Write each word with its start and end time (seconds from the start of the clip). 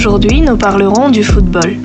Aujourd'hui, 0.00 0.40
nous 0.40 0.56
parlerons 0.56 1.10
du 1.10 1.22
football. 1.22 1.76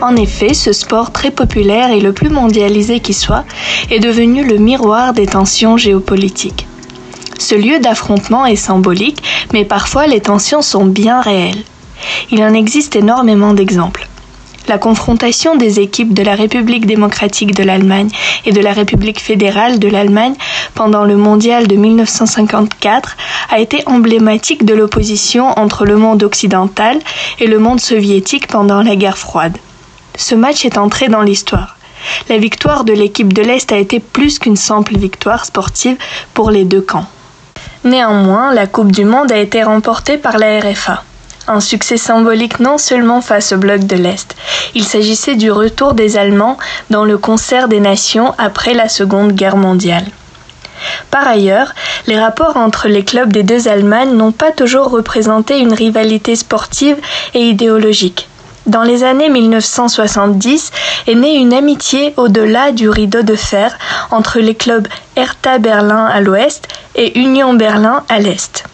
En 0.00 0.16
effet, 0.16 0.54
ce 0.54 0.72
sport 0.72 1.12
très 1.12 1.30
populaire 1.30 1.90
et 1.90 2.00
le 2.00 2.12
plus 2.12 2.28
mondialisé 2.28 2.98
qui 2.98 3.14
soit 3.14 3.44
est 3.92 4.00
devenu 4.00 4.44
le 4.44 4.58
miroir 4.58 5.12
des 5.12 5.26
tensions 5.26 5.76
géopolitiques. 5.76 6.66
Ce 7.38 7.54
lieu 7.54 7.78
d'affrontement 7.78 8.44
est 8.44 8.56
symbolique, 8.56 9.22
mais 9.52 9.64
parfois 9.64 10.08
les 10.08 10.20
tensions 10.20 10.62
sont 10.62 10.84
bien 10.84 11.20
réelles. 11.20 11.62
Il 12.32 12.42
en 12.42 12.52
existe 12.54 12.96
énormément 12.96 13.54
d'exemples. 13.54 14.08
La 14.66 14.78
confrontation 14.78 15.56
des 15.56 15.80
équipes 15.80 16.14
de 16.14 16.22
la 16.22 16.34
République 16.34 16.86
démocratique 16.86 17.54
de 17.54 17.62
l'Allemagne 17.62 18.08
et 18.46 18.52
de 18.52 18.60
la 18.60 18.72
République 18.72 19.20
fédérale 19.20 19.78
de 19.78 19.88
l'Allemagne 19.88 20.34
pendant 20.74 21.04
le 21.04 21.16
mondial 21.16 21.66
de 21.66 21.76
1954 21.76 23.16
a 23.50 23.58
été 23.58 23.82
emblématique 23.86 24.64
de 24.64 24.72
l'opposition 24.72 25.48
entre 25.58 25.84
le 25.84 25.96
monde 25.96 26.22
occidental 26.22 26.98
et 27.40 27.46
le 27.46 27.58
monde 27.58 27.78
soviétique 27.78 28.46
pendant 28.46 28.82
la 28.82 28.96
guerre 28.96 29.18
froide. 29.18 29.58
Ce 30.16 30.34
match 30.34 30.64
est 30.64 30.78
entré 30.78 31.08
dans 31.08 31.22
l'histoire. 31.22 31.76
La 32.30 32.38
victoire 32.38 32.84
de 32.84 32.94
l'équipe 32.94 33.34
de 33.34 33.42
l'Est 33.42 33.70
a 33.70 33.76
été 33.76 34.00
plus 34.00 34.38
qu'une 34.38 34.56
simple 34.56 34.96
victoire 34.96 35.44
sportive 35.44 35.96
pour 36.32 36.50
les 36.50 36.64
deux 36.64 36.80
camps. 36.80 37.06
Néanmoins, 37.84 38.54
la 38.54 38.66
Coupe 38.66 38.92
du 38.92 39.04
Monde 39.04 39.30
a 39.30 39.38
été 39.38 39.62
remportée 39.62 40.16
par 40.16 40.38
la 40.38 40.60
RFA. 40.60 41.04
Un 41.46 41.60
succès 41.60 41.98
symbolique 41.98 42.58
non 42.58 42.78
seulement 42.78 43.20
face 43.20 43.52
au 43.52 43.58
bloc 43.58 43.80
de 43.80 43.96
l'Est, 43.96 44.34
il 44.74 44.84
s'agissait 44.84 45.36
du 45.36 45.50
retour 45.50 45.92
des 45.92 46.16
Allemands 46.16 46.56
dans 46.88 47.04
le 47.04 47.18
concert 47.18 47.68
des 47.68 47.80
nations 47.80 48.32
après 48.38 48.72
la 48.72 48.88
Seconde 48.88 49.32
Guerre 49.32 49.58
mondiale. 49.58 50.06
Par 51.10 51.26
ailleurs, 51.28 51.74
les 52.06 52.18
rapports 52.18 52.56
entre 52.56 52.88
les 52.88 53.04
clubs 53.04 53.32
des 53.32 53.42
deux 53.42 53.68
Allemagnes 53.68 54.14
n'ont 54.14 54.32
pas 54.32 54.52
toujours 54.52 54.88
représenté 54.90 55.58
une 55.58 55.74
rivalité 55.74 56.34
sportive 56.34 56.96
et 57.34 57.42
idéologique. 57.42 58.28
Dans 58.66 58.82
les 58.82 59.04
années 59.04 59.28
1970 59.28 60.72
est 61.06 61.14
née 61.14 61.36
une 61.36 61.52
amitié 61.52 62.14
au-delà 62.16 62.72
du 62.72 62.88
rideau 62.88 63.22
de 63.22 63.36
fer 63.36 63.76
entre 64.10 64.38
les 64.38 64.54
clubs 64.54 64.88
Hertha 65.16 65.58
Berlin 65.58 66.06
à 66.06 66.22
l'ouest 66.22 66.66
et 66.94 67.18
Union 67.18 67.52
Berlin 67.52 68.02
à 68.08 68.18
l'est. 68.18 68.64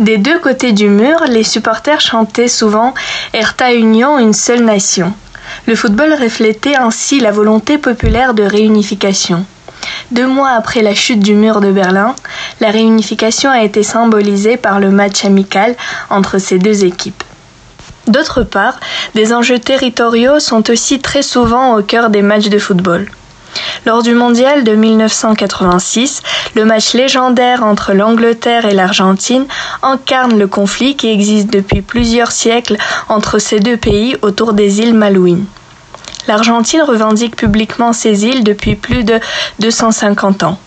Des 0.00 0.16
deux 0.16 0.38
côtés 0.38 0.72
du 0.72 0.88
mur, 0.88 1.24
les 1.28 1.44
supporters 1.44 2.00
chantaient 2.00 2.48
souvent 2.48 2.94
Hertha 3.34 3.74
Union, 3.74 4.18
une 4.18 4.32
seule 4.32 4.64
nation. 4.64 5.12
Le 5.66 5.74
football 5.74 6.14
reflétait 6.14 6.74
ainsi 6.74 7.20
la 7.20 7.30
volonté 7.30 7.76
populaire 7.76 8.32
de 8.32 8.42
réunification. 8.42 9.44
Deux 10.10 10.26
mois 10.26 10.52
après 10.52 10.80
la 10.80 10.94
chute 10.94 11.20
du 11.20 11.34
mur 11.34 11.60
de 11.60 11.70
Berlin, 11.70 12.14
la 12.60 12.70
réunification 12.70 13.50
a 13.50 13.62
été 13.62 13.82
symbolisée 13.82 14.56
par 14.56 14.80
le 14.80 14.88
match 14.88 15.26
amical 15.26 15.76
entre 16.08 16.38
ces 16.38 16.58
deux 16.58 16.86
équipes. 16.86 17.22
D'autre 18.06 18.42
part, 18.42 18.80
des 19.14 19.34
enjeux 19.34 19.58
territoriaux 19.58 20.40
sont 20.40 20.70
aussi 20.70 21.00
très 21.00 21.22
souvent 21.22 21.76
au 21.76 21.82
cœur 21.82 22.08
des 22.08 22.22
matchs 22.22 22.48
de 22.48 22.58
football. 22.58 23.06
Lors 23.86 24.02
du 24.02 24.14
mondial 24.14 24.62
de 24.62 24.74
1986, 24.74 26.22
le 26.54 26.66
match 26.66 26.92
légendaire 26.92 27.64
entre 27.64 27.94
l'Angleterre 27.94 28.66
et 28.66 28.74
l'Argentine 28.74 29.46
incarne 29.82 30.38
le 30.38 30.46
conflit 30.46 30.96
qui 30.96 31.08
existe 31.08 31.50
depuis 31.50 31.80
plusieurs 31.80 32.30
siècles 32.30 32.76
entre 33.08 33.38
ces 33.38 33.58
deux 33.58 33.78
pays 33.78 34.16
autour 34.20 34.52
des 34.52 34.80
îles 34.80 34.94
Malouines. 34.94 35.46
L'Argentine 36.28 36.82
revendique 36.82 37.36
publiquement 37.36 37.94
ces 37.94 38.26
îles 38.26 38.44
depuis 38.44 38.74
plus 38.76 39.02
de 39.02 39.18
250 39.60 40.42
ans. 40.42 40.58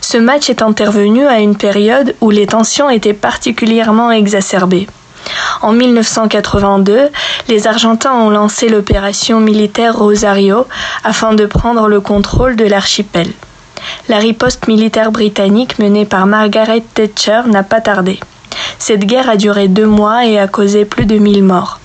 Ce 0.00 0.16
match 0.16 0.48
est 0.48 0.62
intervenu 0.62 1.26
à 1.26 1.40
une 1.40 1.56
période 1.56 2.14
où 2.22 2.30
les 2.30 2.46
tensions 2.46 2.88
étaient 2.88 3.12
particulièrement 3.12 4.10
exacerbées. 4.10 4.86
En 5.62 5.72
1982, 5.72 7.10
les 7.48 7.66
Argentins 7.66 8.14
ont 8.14 8.30
lancé 8.30 8.68
l'opération 8.68 9.40
militaire 9.40 9.96
Rosario 9.96 10.66
afin 11.04 11.32
de 11.34 11.46
prendre 11.46 11.88
le 11.88 12.00
contrôle 12.00 12.56
de 12.56 12.64
l'archipel. 12.64 13.28
La 14.08 14.18
riposte 14.18 14.68
militaire 14.68 15.12
britannique 15.12 15.78
menée 15.78 16.04
par 16.04 16.26
Margaret 16.26 16.82
Thatcher 16.94 17.42
n'a 17.46 17.62
pas 17.62 17.80
tardé. 17.80 18.20
Cette 18.78 19.04
guerre 19.04 19.30
a 19.30 19.36
duré 19.36 19.68
deux 19.68 19.86
mois 19.86 20.26
et 20.26 20.38
a 20.38 20.48
causé 20.48 20.84
plus 20.84 21.06
de 21.06 21.18
1000 21.18 21.42
morts. 21.42 21.80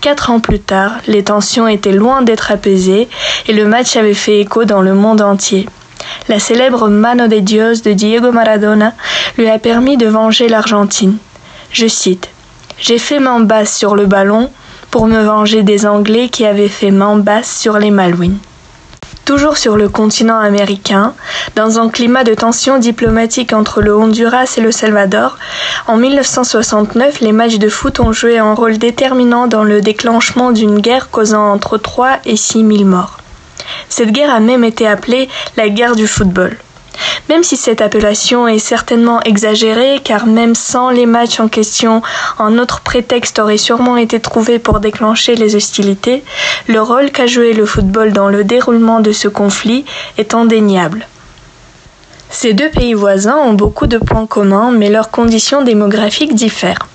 Quatre 0.00 0.30
ans 0.30 0.40
plus 0.40 0.60
tard, 0.60 0.92
les 1.06 1.24
tensions 1.24 1.66
étaient 1.66 1.92
loin 1.92 2.22
d'être 2.22 2.52
apaisées 2.52 3.08
et 3.46 3.52
le 3.52 3.64
match 3.64 3.96
avait 3.96 4.14
fait 4.14 4.40
écho 4.40 4.64
dans 4.64 4.82
le 4.82 4.94
monde 4.94 5.20
entier. 5.20 5.68
La 6.28 6.38
célèbre 6.38 6.88
Mano 6.88 7.26
de 7.26 7.38
Dios 7.38 7.82
de 7.84 7.92
Diego 7.92 8.30
Maradona 8.30 8.92
lui 9.36 9.48
a 9.48 9.58
permis 9.58 9.96
de 9.96 10.06
venger 10.06 10.48
l'Argentine. 10.48 11.16
Je 11.72 11.86
cite 11.88 12.30
j'ai 12.80 12.98
fait 12.98 13.18
main 13.18 13.40
basse 13.40 13.76
sur 13.76 13.96
le 13.96 14.06
ballon 14.06 14.50
pour 14.90 15.06
me 15.06 15.22
venger 15.22 15.62
des 15.62 15.86
Anglais 15.86 16.28
qui 16.28 16.46
avaient 16.46 16.68
fait 16.68 16.90
main 16.90 17.16
basse 17.16 17.58
sur 17.58 17.78
les 17.78 17.90
Malouines. 17.90 18.38
Toujours 19.24 19.58
sur 19.58 19.76
le 19.76 19.90
continent 19.90 20.38
américain, 20.38 21.12
dans 21.54 21.78
un 21.78 21.90
climat 21.90 22.24
de 22.24 22.32
tension 22.32 22.78
diplomatique 22.78 23.52
entre 23.52 23.82
le 23.82 23.94
Honduras 23.94 24.54
et 24.56 24.62
le 24.62 24.72
Salvador, 24.72 25.36
en 25.86 25.98
1969, 25.98 27.20
les 27.20 27.32
matchs 27.32 27.58
de 27.58 27.68
foot 27.68 28.00
ont 28.00 28.12
joué 28.12 28.38
un 28.38 28.54
rôle 28.54 28.78
déterminant 28.78 29.46
dans 29.46 29.64
le 29.64 29.82
déclenchement 29.82 30.50
d'une 30.50 30.80
guerre 30.80 31.10
causant 31.10 31.52
entre 31.52 31.76
3 31.76 32.20
et 32.24 32.36
6 32.36 32.66
000 32.66 32.84
morts. 32.84 33.18
Cette 33.90 34.12
guerre 34.12 34.32
a 34.32 34.40
même 34.40 34.64
été 34.64 34.88
appelée 34.88 35.28
la 35.58 35.68
guerre 35.68 35.94
du 35.94 36.06
football. 36.06 36.56
Même 37.28 37.42
si 37.42 37.56
cette 37.56 37.80
appellation 37.80 38.48
est 38.48 38.58
certainement 38.58 39.20
exagérée, 39.22 40.00
car 40.02 40.26
même 40.26 40.54
sans 40.54 40.90
les 40.90 41.06
matchs 41.06 41.40
en 41.40 41.48
question, 41.48 42.02
un 42.38 42.58
autre 42.58 42.80
prétexte 42.80 43.38
aurait 43.38 43.58
sûrement 43.58 43.96
été 43.96 44.20
trouvé 44.20 44.58
pour 44.58 44.80
déclencher 44.80 45.34
les 45.34 45.56
hostilités, 45.56 46.24
le 46.66 46.80
rôle 46.80 47.10
qu'a 47.10 47.26
joué 47.26 47.52
le 47.52 47.66
football 47.66 48.12
dans 48.12 48.28
le 48.28 48.44
déroulement 48.44 49.00
de 49.00 49.12
ce 49.12 49.28
conflit 49.28 49.84
est 50.16 50.34
indéniable. 50.34 51.06
Ces 52.30 52.52
deux 52.52 52.70
pays 52.70 52.94
voisins 52.94 53.38
ont 53.38 53.54
beaucoup 53.54 53.86
de 53.86 53.98
points 53.98 54.26
communs, 54.26 54.70
mais 54.70 54.90
leurs 54.90 55.10
conditions 55.10 55.62
démographiques 55.62 56.34
diffèrent. 56.34 56.88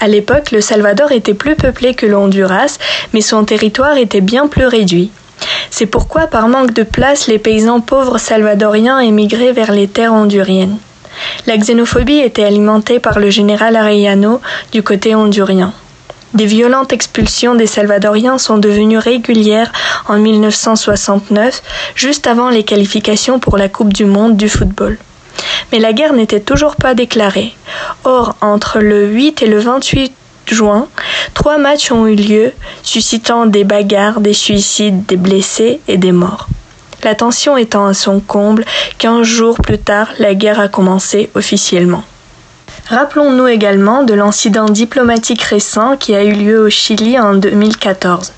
À 0.00 0.08
l'époque, 0.08 0.50
le 0.50 0.60
Salvador 0.60 1.12
était 1.12 1.34
plus 1.34 1.56
peuplé 1.56 1.94
que 1.94 2.06
le 2.06 2.16
Honduras, 2.16 2.78
mais 3.12 3.22
son 3.22 3.44
territoire 3.44 3.96
était 3.96 4.20
bien 4.20 4.46
plus 4.46 4.66
réduit. 4.66 5.10
C'est 5.70 5.86
pourquoi, 5.86 6.26
par 6.26 6.48
manque 6.48 6.72
de 6.72 6.82
place, 6.82 7.26
les 7.26 7.38
paysans 7.38 7.80
pauvres 7.80 8.18
salvadoriens 8.18 9.00
émigraient 9.00 9.52
vers 9.52 9.72
les 9.72 9.88
terres 9.88 10.14
honduriennes. 10.14 10.78
La 11.46 11.56
xénophobie 11.56 12.20
était 12.20 12.44
alimentée 12.44 12.98
par 12.98 13.18
le 13.18 13.30
général 13.30 13.76
Arellano 13.76 14.40
du 14.72 14.82
côté 14.82 15.14
hondurien. 15.14 15.72
Des 16.34 16.46
violentes 16.46 16.92
expulsions 16.92 17.54
des 17.54 17.68
Salvadoriens 17.68 18.38
sont 18.38 18.58
devenues 18.58 18.98
régulières 18.98 19.70
en 20.08 20.18
1969, 20.18 21.62
juste 21.94 22.26
avant 22.26 22.50
les 22.50 22.64
qualifications 22.64 23.38
pour 23.38 23.56
la 23.56 23.68
Coupe 23.68 23.92
du 23.92 24.04
Monde 24.04 24.36
du 24.36 24.48
football. 24.48 24.98
Mais 25.70 25.78
la 25.78 25.92
guerre 25.92 26.12
n'était 26.12 26.40
toujours 26.40 26.74
pas 26.74 26.94
déclarée. 26.94 27.54
Or, 28.02 28.34
entre 28.40 28.80
le 28.80 29.06
8 29.06 29.42
et 29.42 29.46
le 29.46 29.60
28 29.60 30.12
juin, 30.46 30.88
trois 31.34 31.58
matchs 31.58 31.92
ont 31.92 32.06
eu 32.06 32.14
lieu, 32.14 32.52
suscitant 32.82 33.46
des 33.46 33.64
bagarres, 33.64 34.20
des 34.20 34.34
suicides, 34.34 35.06
des 35.06 35.16
blessés 35.16 35.80
et 35.88 35.98
des 35.98 36.12
morts. 36.12 36.48
La 37.02 37.14
tension 37.14 37.56
étant 37.56 37.86
à 37.86 37.94
son 37.94 38.20
comble, 38.20 38.64
quinze 38.98 39.26
jours 39.26 39.56
plus 39.58 39.78
tard, 39.78 40.08
la 40.18 40.34
guerre 40.34 40.60
a 40.60 40.68
commencé 40.68 41.30
officiellement. 41.34 42.02
Rappelons-nous 42.88 43.46
également 43.46 44.02
de 44.02 44.14
l'incident 44.14 44.66
diplomatique 44.66 45.42
récent 45.42 45.96
qui 45.96 46.14
a 46.14 46.22
eu 46.22 46.32
lieu 46.32 46.60
au 46.60 46.70
Chili 46.70 47.18
en 47.18 47.34
2014. 47.34 48.32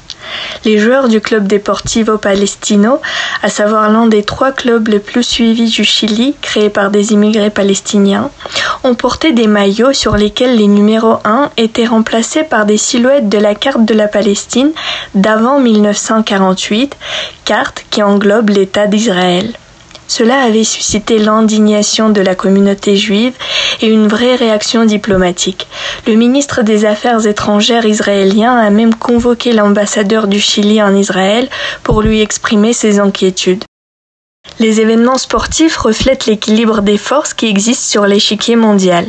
Les 0.64 0.78
joueurs 0.78 1.08
du 1.08 1.20
club 1.20 1.46
Deportivo 1.46 2.18
Palestino, 2.18 3.00
à 3.42 3.48
savoir 3.48 3.90
l'un 3.90 4.06
des 4.06 4.22
trois 4.22 4.52
clubs 4.52 4.88
les 4.88 4.98
plus 4.98 5.22
suivis 5.22 5.70
du 5.70 5.84
Chili, 5.84 6.34
créé 6.42 6.70
par 6.70 6.90
des 6.90 7.12
immigrés 7.12 7.50
palestiniens, 7.50 8.30
ont 8.84 8.94
porté 8.94 9.32
des 9.32 9.46
maillots 9.46 9.92
sur 9.92 10.16
lesquels 10.16 10.56
les 10.56 10.68
numéros 10.68 11.18
1 11.24 11.50
étaient 11.56 11.86
remplacés 11.86 12.44
par 12.44 12.66
des 12.66 12.76
silhouettes 12.76 13.28
de 13.28 13.38
la 13.38 13.54
carte 13.54 13.84
de 13.84 13.94
la 13.94 14.08
Palestine 14.08 14.72
d'avant 15.14 15.60
1948, 15.60 16.96
carte 17.44 17.84
qui 17.90 18.02
englobe 18.02 18.50
l'État 18.50 18.86
d'Israël. 18.86 19.52
Cela 20.08 20.42
avait 20.42 20.64
suscité 20.64 21.18
l'indignation 21.18 22.10
de 22.10 22.20
la 22.20 22.34
communauté 22.34 22.96
juive 22.96 23.34
et 23.80 23.88
une 23.88 24.06
vraie 24.08 24.36
réaction 24.36 24.84
diplomatique. 24.84 25.66
Le 26.06 26.14
ministre 26.14 26.62
des 26.62 26.84
Affaires 26.84 27.26
étrangères 27.26 27.86
israélien 27.86 28.56
a 28.56 28.70
même 28.70 28.94
convoqué 28.94 29.52
l'ambassadeur 29.52 30.28
du 30.28 30.40
Chili 30.40 30.82
en 30.82 30.94
Israël 30.94 31.48
pour 31.82 32.02
lui 32.02 32.20
exprimer 32.20 32.72
ses 32.72 33.00
inquiétudes. 33.00 33.64
Les 34.58 34.80
événements 34.80 35.18
sportifs 35.18 35.76
reflètent 35.76 36.26
l'équilibre 36.26 36.80
des 36.80 36.96
forces 36.96 37.34
qui 37.34 37.46
existent 37.46 37.90
sur 37.90 38.06
l'échiquier 38.06 38.56
mondial. 38.56 39.06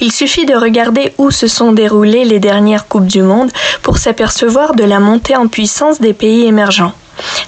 Il 0.00 0.12
suffit 0.12 0.44
de 0.44 0.54
regarder 0.54 1.14
où 1.18 1.30
se 1.30 1.46
sont 1.46 1.72
déroulées 1.72 2.24
les 2.24 2.40
dernières 2.40 2.88
Coupes 2.88 3.06
du 3.06 3.22
Monde 3.22 3.50
pour 3.82 3.96
s'apercevoir 3.96 4.74
de 4.74 4.84
la 4.84 4.98
montée 4.98 5.36
en 5.36 5.48
puissance 5.48 6.00
des 6.00 6.12
pays 6.12 6.46
émergents. 6.46 6.92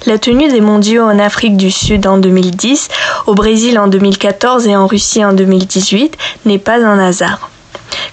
La 0.05 0.17
tenue 0.19 0.49
des 0.49 0.61
mondiaux 0.61 1.03
en 1.03 1.17
Afrique 1.19 1.57
du 1.57 1.71
Sud 1.71 2.05
en 2.07 2.17
2010, 2.17 2.89
au 3.27 3.33
Brésil 3.33 3.79
en 3.79 3.87
2014 3.87 4.67
et 4.67 4.75
en 4.75 4.87
Russie 4.87 5.25
en 5.25 5.33
2018 5.33 6.17
n'est 6.45 6.59
pas 6.59 6.77
un 6.85 6.99
hasard. 6.99 7.49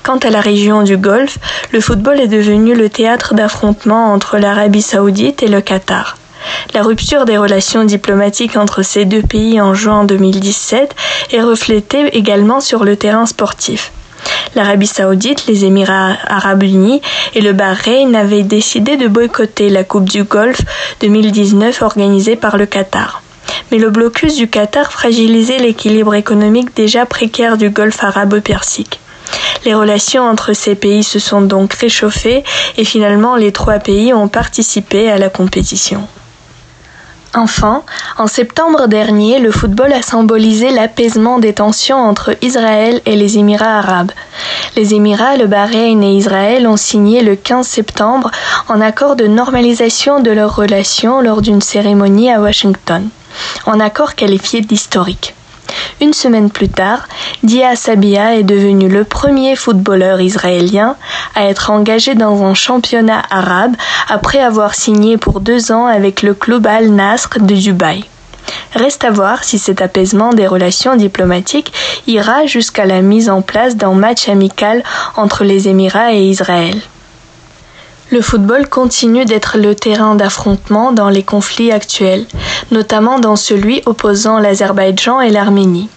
Quant 0.02 0.18
à 0.18 0.30
la 0.30 0.40
région 0.40 0.82
du 0.82 0.96
Golfe, 0.96 1.38
le 1.70 1.80
football 1.80 2.20
est 2.20 2.28
devenu 2.28 2.74
le 2.74 2.88
théâtre 2.88 3.34
d'affrontements 3.34 4.12
entre 4.12 4.38
l'Arabie 4.38 4.82
saoudite 4.82 5.42
et 5.42 5.48
le 5.48 5.60
Qatar. 5.60 6.16
La 6.74 6.82
rupture 6.82 7.24
des 7.24 7.38
relations 7.38 7.84
diplomatiques 7.84 8.56
entre 8.56 8.82
ces 8.82 9.04
deux 9.04 9.22
pays 9.22 9.60
en 9.60 9.74
juin 9.74 10.04
2017 10.04 10.94
est 11.32 11.42
reflétée 11.42 12.16
également 12.16 12.60
sur 12.60 12.84
le 12.84 12.96
terrain 12.96 13.26
sportif. 13.26 13.92
L'Arabie 14.54 14.86
saoudite, 14.86 15.46
les 15.46 15.64
Émirats 15.64 16.16
arabes 16.26 16.62
unis 16.62 17.00
et 17.34 17.40
le 17.40 17.52
Bahreïn 17.52 18.14
avaient 18.14 18.42
décidé 18.42 18.96
de 18.96 19.08
boycotter 19.08 19.70
la 19.70 19.84
Coupe 19.84 20.08
du 20.08 20.24
Golfe 20.24 20.60
2019 21.00 21.82
organisée 21.82 22.36
par 22.36 22.58
le 22.58 22.66
Qatar. 22.66 23.22
Mais 23.70 23.78
le 23.78 23.90
blocus 23.90 24.36
du 24.36 24.48
Qatar 24.48 24.92
fragilisait 24.92 25.58
l'équilibre 25.58 26.14
économique 26.14 26.76
déjà 26.76 27.06
précaire 27.06 27.56
du 27.56 27.70
Golfe 27.70 28.04
arabe-persique. 28.04 29.00
Les 29.64 29.74
relations 29.74 30.24
entre 30.24 30.52
ces 30.52 30.74
pays 30.74 31.04
se 31.04 31.18
sont 31.18 31.42
donc 31.42 31.72
réchauffées 31.74 32.44
et 32.76 32.84
finalement 32.84 33.36
les 33.36 33.52
trois 33.52 33.78
pays 33.78 34.12
ont 34.12 34.28
participé 34.28 35.10
à 35.10 35.18
la 35.18 35.30
compétition. 35.30 36.06
Enfin, 37.34 37.82
en 38.18 38.26
septembre 38.26 38.88
dernier, 38.88 39.38
le 39.38 39.50
football 39.50 39.92
a 39.94 40.02
symbolisé 40.02 40.70
l'apaisement 40.70 41.38
des 41.38 41.54
tensions 41.54 41.96
entre 41.96 42.36
Israël 42.42 43.00
et 43.06 43.16
les 43.16 43.38
Émirats 43.38 43.78
arabes. 43.78 44.12
Les 44.76 44.92
Émirats, 44.92 45.38
le 45.38 45.46
Bahreïn 45.46 46.02
et 46.02 46.14
Israël 46.14 46.66
ont 46.66 46.76
signé 46.76 47.22
le 47.22 47.34
15 47.34 47.66
septembre 47.66 48.30
en 48.68 48.82
accord 48.82 49.16
de 49.16 49.26
normalisation 49.26 50.20
de 50.20 50.30
leurs 50.30 50.54
relations 50.54 51.22
lors 51.22 51.40
d'une 51.40 51.62
cérémonie 51.62 52.30
à 52.30 52.40
Washington, 52.40 53.08
en 53.64 53.80
accord 53.80 54.14
qualifié 54.14 54.60
d'historique. 54.60 55.34
Une 56.00 56.12
semaine 56.12 56.50
plus 56.50 56.68
tard, 56.68 57.08
Dia 57.42 57.76
Sabia 57.76 58.36
est 58.36 58.42
devenu 58.42 58.88
le 58.88 59.04
premier 59.04 59.56
footballeur 59.56 60.20
israélien 60.20 60.96
à 61.34 61.44
être 61.44 61.70
engagé 61.70 62.14
dans 62.14 62.42
un 62.42 62.54
championnat 62.54 63.22
arabe 63.30 63.74
après 64.08 64.40
avoir 64.40 64.74
signé 64.74 65.16
pour 65.16 65.40
deux 65.40 65.72
ans 65.72 65.86
avec 65.86 66.22
le 66.22 66.34
club 66.34 66.66
Al-Nasr 66.66 67.38
de 67.40 67.54
Dubaï. 67.54 68.04
Reste 68.74 69.04
à 69.04 69.10
voir 69.10 69.44
si 69.44 69.58
cet 69.58 69.82
apaisement 69.82 70.32
des 70.32 70.46
relations 70.46 70.96
diplomatiques 70.96 71.72
ira 72.06 72.46
jusqu'à 72.46 72.86
la 72.86 73.02
mise 73.02 73.28
en 73.28 73.42
place 73.42 73.76
d'un 73.76 73.94
match 73.94 74.28
amical 74.28 74.82
entre 75.16 75.44
les 75.44 75.68
Émirats 75.68 76.12
et 76.14 76.22
Israël. 76.22 76.80
Le 78.12 78.20
football 78.20 78.68
continue 78.68 79.24
d'être 79.24 79.56
le 79.56 79.74
terrain 79.74 80.14
d'affrontement 80.14 80.92
dans 80.92 81.08
les 81.08 81.22
conflits 81.22 81.72
actuels, 81.72 82.26
notamment 82.70 83.18
dans 83.18 83.36
celui 83.36 83.80
opposant 83.86 84.38
l'Azerbaïdjan 84.38 85.22
et 85.22 85.30
l'Arménie. 85.30 85.88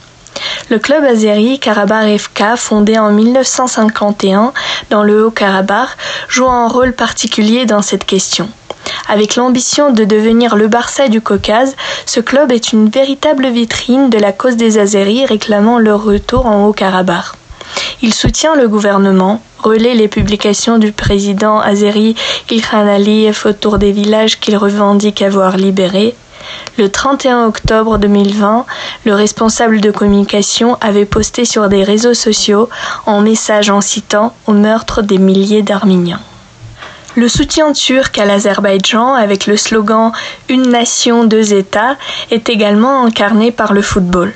Le 0.70 0.80
club 0.80 1.04
azéri 1.04 1.60
Karabakh 1.60 2.18
FK, 2.18 2.56
fondé 2.56 2.98
en 2.98 3.12
1951 3.12 4.54
dans 4.90 5.04
le 5.04 5.26
Haut-Karabakh, 5.26 5.90
joue 6.30 6.48
un 6.48 6.70
rôle 6.70 6.94
particulier 6.94 7.66
dans 7.66 7.82
cette 7.82 8.06
question. 8.06 8.48
Avec 9.10 9.36
l'ambition 9.36 9.92
de 9.92 10.06
devenir 10.06 10.56
le 10.56 10.70
Barça 10.70 11.10
du 11.10 11.20
Caucase, 11.20 11.76
ce 12.06 12.22
club 12.22 12.50
est 12.54 12.72
une 12.72 12.88
véritable 12.88 13.50
vitrine 13.50 14.10
de 14.10 14.20
la 14.20 14.32
cause 14.32 14.56
des 14.56 14.78
Azéris 14.78 15.26
réclamant 15.26 15.80
leur 15.80 16.06
retour 16.06 16.46
en 16.46 16.66
Haut-Karabakh. 16.66 17.34
Il 18.02 18.14
soutient 18.14 18.56
le 18.56 18.68
gouvernement, 18.68 19.42
relaie 19.60 19.96
les 19.96 20.08
publications 20.08 20.78
du 20.78 20.92
président 20.92 21.60
azéri 21.60 22.16
Ilkhan 22.52 22.88
Aliyev 22.88 23.44
autour 23.46 23.78
des 23.78 23.92
villages 23.92 24.40
qu'il 24.40 24.58
revendique 24.58 25.22
avoir 25.22 25.58
libérés. 25.58 26.16
Le 26.78 26.90
31 26.90 27.46
octobre 27.46 27.98
2020, 27.98 28.66
le 29.06 29.14
responsable 29.14 29.82
de 29.82 29.92
communication 29.92 30.78
avait 30.82 31.06
posté 31.06 31.46
sur 31.46 31.70
des 31.70 31.84
réseaux 31.84 32.14
sociaux 32.14 32.70
un 33.08 33.22
message 33.22 33.70
en 33.70 33.82
citant 33.82 34.34
au 34.46 34.52
meurtre 34.52 35.02
des 35.02 35.18
milliers 35.18 35.64
d'Arméniens. 35.64 36.22
Le 37.16 37.30
soutien 37.30 37.72
turc 37.72 38.18
à 38.18 38.26
l'Azerbaïdjan 38.26 39.14
avec 39.14 39.48
le 39.48 39.56
slogan 39.56 40.12
Une 40.50 40.70
nation, 40.70 41.24
deux 41.24 41.54
États 41.54 41.96
est 42.30 42.50
également 42.50 43.06
incarné 43.06 43.52
par 43.52 43.72
le 43.72 43.82
football. 43.82 44.34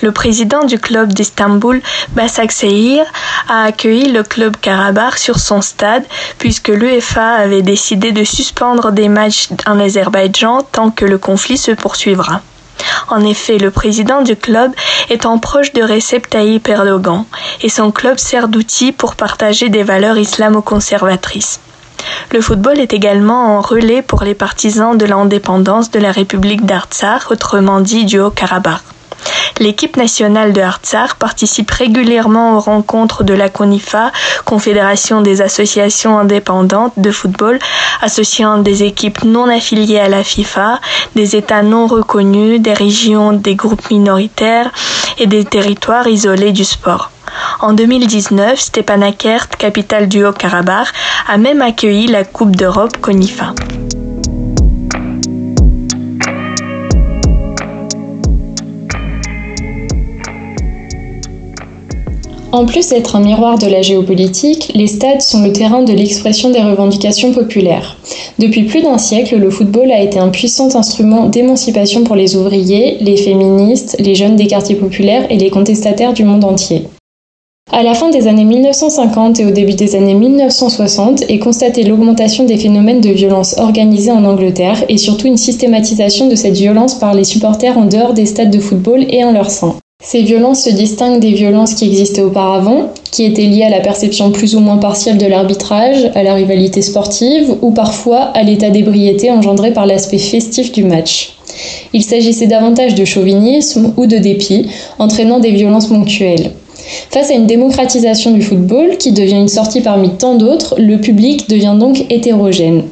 Le 0.00 0.12
président 0.12 0.64
du 0.64 0.78
club 0.78 1.12
d'Istanbul, 1.12 1.82
Basak 2.10 2.52
Seyir, 2.52 3.04
a 3.48 3.64
accueilli 3.64 4.12
le 4.12 4.22
club 4.22 4.56
Karabakh 4.56 5.18
sur 5.18 5.38
son 5.38 5.60
stade 5.60 6.04
puisque 6.38 6.68
l'UEFA 6.68 7.34
avait 7.34 7.62
décidé 7.62 8.12
de 8.12 8.22
suspendre 8.22 8.92
des 8.92 9.08
matchs 9.08 9.48
en 9.66 9.80
Azerbaïdjan 9.80 10.62
tant 10.70 10.90
que 10.90 11.04
le 11.04 11.18
conflit 11.18 11.58
se 11.58 11.72
poursuivra. 11.72 12.42
En 13.08 13.24
effet, 13.24 13.58
le 13.58 13.72
président 13.72 14.22
du 14.22 14.36
club 14.36 14.72
étant 15.10 15.38
proche 15.38 15.72
de 15.72 15.82
Recep 15.82 16.30
Tayyip 16.30 16.68
Erdogan 16.68 17.24
et 17.60 17.68
son 17.68 17.90
club 17.90 18.18
sert 18.18 18.46
d'outil 18.46 18.92
pour 18.92 19.16
partager 19.16 19.68
des 19.68 19.82
valeurs 19.82 20.18
islamo-conservatrices. 20.18 21.60
Le 22.30 22.40
football 22.40 22.78
est 22.78 22.92
également 22.92 23.58
un 23.58 23.60
relais 23.60 24.02
pour 24.02 24.22
les 24.22 24.34
partisans 24.34 24.96
de 24.96 25.06
l'indépendance 25.06 25.90
de 25.90 25.98
la 25.98 26.12
République 26.12 26.64
d'Artsakh, 26.64 27.30
autrement 27.32 27.80
dit 27.80 28.04
du 28.04 28.20
Haut-Karabakh. 28.20 28.82
L'équipe 29.58 29.96
nationale 29.96 30.52
de 30.52 30.60
Artsakh 30.60 31.14
participe 31.14 31.70
régulièrement 31.72 32.56
aux 32.56 32.60
rencontres 32.60 33.24
de 33.24 33.34
la 33.34 33.48
CONIFA, 33.48 34.12
Confédération 34.44 35.20
des 35.20 35.42
associations 35.42 36.16
indépendantes 36.16 36.92
de 36.96 37.10
football, 37.10 37.58
associant 38.00 38.58
des 38.58 38.84
équipes 38.84 39.24
non 39.24 39.48
affiliées 39.48 39.98
à 39.98 40.08
la 40.08 40.22
FIFA, 40.22 40.80
des 41.16 41.34
États 41.34 41.62
non 41.62 41.88
reconnus, 41.88 42.60
des 42.60 42.72
régions, 42.72 43.32
des 43.32 43.56
groupes 43.56 43.90
minoritaires 43.90 44.70
et 45.18 45.26
des 45.26 45.44
territoires 45.44 46.06
isolés 46.06 46.52
du 46.52 46.64
sport. 46.64 47.10
En 47.60 47.72
2019, 47.72 48.58
Stepanakert, 48.58 49.48
capitale 49.48 50.08
du 50.08 50.24
Haut-Karabakh, 50.24 50.88
a 51.26 51.36
même 51.36 51.62
accueilli 51.62 52.06
la 52.06 52.24
Coupe 52.24 52.54
d'Europe 52.54 52.96
CONIFA. 53.00 53.54
En 62.50 62.64
plus 62.64 62.88
d'être 62.88 63.14
un 63.14 63.20
miroir 63.20 63.58
de 63.58 63.66
la 63.66 63.82
géopolitique, 63.82 64.72
les 64.74 64.86
stades 64.86 65.20
sont 65.20 65.42
le 65.42 65.52
terrain 65.52 65.82
de 65.82 65.92
l'expression 65.92 66.48
des 66.48 66.62
revendications 66.62 67.32
populaires. 67.32 67.98
Depuis 68.38 68.62
plus 68.62 68.80
d'un 68.80 68.96
siècle, 68.96 69.36
le 69.36 69.50
football 69.50 69.92
a 69.92 70.00
été 70.00 70.18
un 70.18 70.30
puissant 70.30 70.74
instrument 70.74 71.26
d'émancipation 71.26 72.04
pour 72.04 72.16
les 72.16 72.36
ouvriers, 72.36 72.96
les 73.00 73.18
féministes, 73.18 73.96
les 73.98 74.14
jeunes 74.14 74.36
des 74.36 74.46
quartiers 74.46 74.76
populaires 74.76 75.26
et 75.30 75.36
les 75.36 75.50
contestataires 75.50 76.14
du 76.14 76.24
monde 76.24 76.44
entier. 76.44 76.84
À 77.70 77.82
la 77.82 77.92
fin 77.92 78.08
des 78.08 78.26
années 78.28 78.46
1950 78.46 79.40
et 79.40 79.44
au 79.44 79.50
début 79.50 79.74
des 79.74 79.94
années 79.94 80.14
1960 80.14 81.24
est 81.28 81.38
constatée 81.38 81.84
l'augmentation 81.84 82.44
des 82.44 82.56
phénomènes 82.56 83.02
de 83.02 83.10
violence 83.10 83.58
organisée 83.58 84.10
en 84.10 84.24
Angleterre 84.24 84.84
et 84.88 84.96
surtout 84.96 85.26
une 85.26 85.36
systématisation 85.36 86.28
de 86.28 86.34
cette 86.34 86.56
violence 86.56 86.94
par 86.94 87.12
les 87.12 87.24
supporters 87.24 87.76
en 87.76 87.84
dehors 87.84 88.14
des 88.14 88.24
stades 88.24 88.50
de 88.50 88.58
football 88.58 89.04
et 89.10 89.22
en 89.22 89.32
leur 89.32 89.50
sein. 89.50 89.74
Ces 90.10 90.22
violences 90.22 90.62
se 90.62 90.70
distinguent 90.70 91.18
des 91.18 91.32
violences 91.32 91.74
qui 91.74 91.84
existaient 91.84 92.22
auparavant, 92.22 92.92
qui 93.10 93.24
étaient 93.24 93.46
liées 93.46 93.64
à 93.64 93.68
la 93.68 93.80
perception 93.80 94.30
plus 94.30 94.54
ou 94.54 94.60
moins 94.60 94.78
partielle 94.78 95.18
de 95.18 95.26
l'arbitrage, 95.26 96.12
à 96.14 96.22
la 96.22 96.34
rivalité 96.34 96.82
sportive 96.82 97.56
ou 97.62 97.72
parfois 97.72 98.20
à 98.32 98.44
l'état 98.44 98.70
d'ébriété 98.70 99.32
engendré 99.32 99.72
par 99.72 99.86
l'aspect 99.86 100.18
festif 100.18 100.70
du 100.70 100.84
match. 100.84 101.34
Il 101.92 102.04
s'agissait 102.04 102.46
davantage 102.46 102.94
de 102.94 103.04
chauvinisme 103.04 103.92
ou 103.96 104.06
de 104.06 104.18
dépit, 104.18 104.68
entraînant 105.00 105.40
des 105.40 105.50
violences 105.50 105.88
ponctuelles. 105.88 106.52
Face 107.10 107.30
à 107.30 107.34
une 107.34 107.46
démocratisation 107.46 108.30
du 108.30 108.40
football 108.40 108.98
qui 108.98 109.10
devient 109.10 109.40
une 109.40 109.48
sortie 109.48 109.80
parmi 109.80 110.10
tant 110.10 110.36
d'autres, 110.36 110.76
le 110.78 110.98
public 110.98 111.50
devient 111.50 111.76
donc 111.76 112.06
hétérogène. 112.08 112.84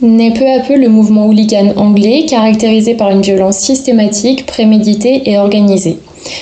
Naît 0.00 0.32
peu 0.32 0.50
à 0.50 0.60
peu 0.60 0.76
le 0.76 0.88
mouvement 0.88 1.26
hooligan 1.26 1.74
anglais 1.76 2.24
caractérisé 2.26 2.94
par 2.94 3.10
une 3.10 3.22
violence 3.22 3.58
systématique, 3.58 4.46
préméditée 4.46 5.30
et 5.30 5.38
organisée 5.38 5.98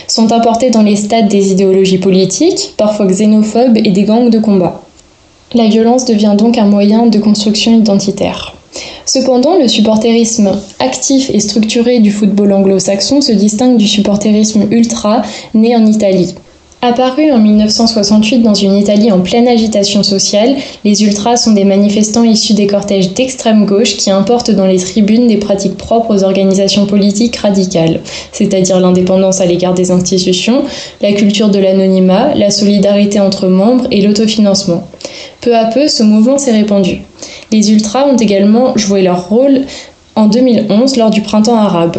sont 0.09 0.33
importés 0.33 0.71
dans 0.71 0.83
les 0.83 0.97
stades 0.97 1.29
des 1.29 1.53
idéologies 1.53 1.99
politiques, 1.99 2.75
parfois 2.77 3.07
xénophobes, 3.07 3.79
et 3.79 3.91
des 3.91 4.05
gangs 4.05 4.31
de 4.31 4.39
combat. 4.39 4.83
La 5.55 5.69
violence 5.69 6.05
devient 6.05 6.35
donc 6.37 6.59
un 6.59 6.67
moyen 6.67 7.07
de 7.07 7.19
construction 7.19 7.79
identitaire. 7.79 8.55
Cependant, 9.07 9.57
le 9.57 9.69
supporterisme 9.69 10.51
actif 10.79 11.31
et 11.33 11.41
structuré 11.41 12.01
du 12.01 12.11
football 12.11 12.53
anglo-saxon 12.53 13.21
se 13.21 13.33
distingue 13.33 13.77
du 13.77 13.87
supporterisme 13.87 14.67
ultra 14.71 15.23
né 15.55 15.77
en 15.77 15.87
Italie. 15.87 16.35
Apparus 16.87 17.33
en 17.33 17.39
1968 17.39 18.41
dans 18.41 18.53
une 18.53 18.77
Italie 18.77 19.11
en 19.11 19.21
pleine 19.21 19.49
agitation 19.49 20.03
sociale, 20.03 20.55
les 20.85 21.03
ultras 21.03 21.39
sont 21.39 21.53
des 21.53 21.65
manifestants 21.65 22.25
issus 22.25 22.53
des 22.53 22.67
cortèges 22.67 23.15
d'extrême 23.15 23.65
gauche 23.65 23.97
qui 23.97 24.11
importent 24.11 24.51
dans 24.51 24.67
les 24.67 24.77
tribunes 24.77 25.27
des 25.27 25.39
pratiques 25.39 25.79
propres 25.79 26.15
aux 26.15 26.25
organisations 26.25 26.85
politiques 26.85 27.37
radicales, 27.37 28.01
c'est-à-dire 28.33 28.81
l'indépendance 28.81 29.41
à 29.41 29.47
l'égard 29.47 29.73
des 29.73 29.93
institutions, 29.93 30.65
la 31.01 31.15
culture 31.15 31.49
de 31.49 31.59
l'anonymat, 31.59 32.35
la 32.35 32.51
solidarité 32.51 33.19
entre 33.19 33.47
membres 33.47 33.87
et 33.91 34.03
l'autofinancement. 34.03 34.87
Peu 35.41 35.57
à 35.57 35.65
peu, 35.65 35.89
ce 35.89 36.03
mouvement 36.03 36.37
s'est 36.37 36.53
répandu. 36.53 37.01
Les 37.51 37.73
ultras 37.73 38.07
ont 38.07 38.19
également 38.19 38.77
joué 38.77 39.01
leur 39.01 39.31
rôle 39.31 39.63
en 40.17 40.27
2011 40.27 40.97
lors 40.99 41.09
du 41.09 41.23
printemps 41.23 41.57
arabe. 41.57 41.97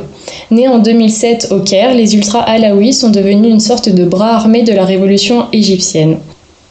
Nés 0.51 0.67
en 0.67 0.79
2007 0.79 1.49
au 1.51 1.59
Caire, 1.59 1.93
les 1.93 2.15
ultra-alaouis 2.15 2.93
sont 2.93 3.09
devenus 3.09 3.51
une 3.51 3.59
sorte 3.59 3.89
de 3.89 4.05
bras 4.05 4.35
armé 4.35 4.63
de 4.63 4.73
la 4.73 4.85
révolution 4.85 5.45
égyptienne. 5.53 6.17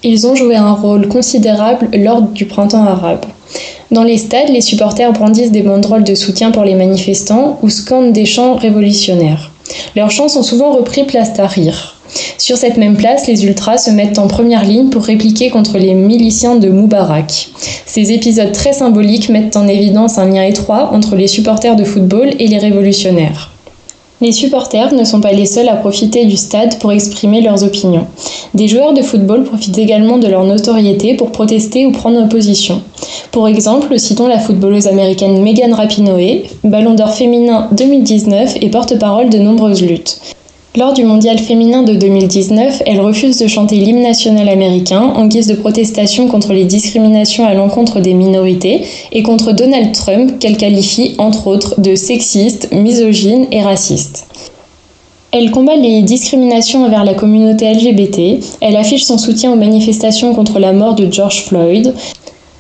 Ils 0.02 0.26
ont 0.26 0.34
joué 0.34 0.56
un 0.56 0.73
rôle 0.73 1.08
considérable 1.08 1.88
lors 1.94 2.23
du 2.23 2.46
printemps 2.46 2.84
arabe. 2.84 3.25
Dans 3.90 4.02
les 4.02 4.18
stades, 4.18 4.50
les 4.50 4.61
supporters 4.61 5.12
brandissent 5.12 5.52
des 5.52 5.62
banderoles 5.62 6.04
de 6.04 6.14
soutien 6.14 6.50
pour 6.50 6.64
les 6.64 6.75
manifestants 6.75 7.58
ou 7.62 7.70
scandent 7.70 8.12
des 8.12 8.26
chants 8.26 8.56
révolutionnaires. 8.56 9.50
Leurs 9.96 10.11
chants 10.11 10.28
sont 10.28 10.42
souvent 10.42 10.73
repris 10.73 11.04
place 11.04 11.32
Tahrir. 11.32 11.93
Sur 12.38 12.56
cette 12.56 12.76
même 12.76 12.97
place, 12.97 13.26
les 13.26 13.44
ultras 13.44 13.78
se 13.78 13.90
mettent 13.90 14.18
en 14.18 14.28
première 14.28 14.64
ligne 14.64 14.88
pour 14.88 15.02
répliquer 15.02 15.50
contre 15.50 15.78
les 15.78 15.94
miliciens 15.94 16.56
de 16.56 16.68
Moubarak. 16.68 17.49
Ces 17.87 18.12
épisodes 18.12 18.52
très 18.52 18.73
symboliques 18.73 19.28
mettent 19.28 19.56
en 19.56 19.66
évidence 19.66 20.18
un 20.18 20.28
lien 20.28 20.44
étroit 20.44 20.90
entre 20.92 21.16
les 21.16 21.26
supporters 21.26 21.76
de 21.76 21.85
football 21.85 22.30
et 22.38 22.47
les 22.47 22.59
révolutionnaires. 22.59 23.50
Les 24.21 24.33
supporters 24.33 24.94
ne 24.94 25.04
sont 25.04 25.21
pas 25.21 25.33
les 25.33 25.44
seuls 25.44 25.68
à 25.68 25.75
profiter 25.75 26.25
du 26.25 26.37
stade 26.37 26.78
pour 26.78 26.92
exprimer 26.92 27.40
leurs 27.40 27.64
opinions. 27.64 28.06
Des 28.54 28.68
joueurs 28.68 28.94
de 28.94 29.02
football 29.02 29.44
profitent 29.44 29.76
également 29.76 30.18
de 30.18 30.28
leur 30.28 30.44
notoriété 30.44 31.14
pour 31.14 31.33
protester 31.33 31.85
ou 31.85 31.92
prendre 31.92 32.28
position. 32.28 32.80
Pour 33.33 33.49
exemple, 33.49 33.99
citons 33.99 34.28
la 34.28 34.38
footballeuse 34.38 34.87
américaine 34.87 35.42
Megan 35.42 35.75
Rapinoe, 35.75 36.44
ballon 36.62 36.94
d'or 36.94 37.12
féminin 37.12 37.68
2019 37.73 38.59
et 38.61 38.71
porte-parole 38.71 39.30
de 39.30 39.38
nombreuses 39.38 39.83
luttes. 39.83 40.21
Lors 40.76 40.93
du 40.93 41.04
mondial 41.04 41.38
féminin 41.38 41.85
de 41.85 41.95
2019, 41.95 42.83
elle 42.85 43.00
refuse 43.00 43.38
de 43.38 43.47
chanter 43.47 43.76
l'hymne 43.76 44.02
national 44.02 44.49
américain 44.49 45.02
en 45.02 45.26
guise 45.26 45.47
de 45.47 45.54
protestation 45.54 46.26
contre 46.26 46.52
les 46.52 46.64
discriminations 46.64 47.47
à 47.47 47.54
l'encontre 47.54 48.00
des 48.00 48.12
minorités 48.12 48.83
et 49.12 49.23
contre 49.23 49.52
Donald 49.52 49.93
Trump 49.93 50.40
qu'elle 50.40 50.57
qualifie 50.57 51.14
entre 51.19 51.47
autres 51.47 51.81
de 51.81 51.95
sexiste, 51.95 52.73
misogyne 52.73 53.47
et 53.52 53.62
raciste. 53.62 54.26
Elle 55.31 55.52
combat 55.52 55.76
les 55.76 56.02
discriminations 56.02 56.85
envers 56.85 57.04
la 57.04 57.14
communauté 57.14 57.73
LGBT, 57.73 58.45
elle 58.61 58.75
affiche 58.75 59.04
son 59.04 59.16
soutien 59.16 59.52
aux 59.52 59.57
manifestations 59.57 60.35
contre 60.35 60.59
la 60.59 60.73
mort 60.73 60.97
de 60.97 61.07
George 61.09 61.45
Floyd. 61.45 61.95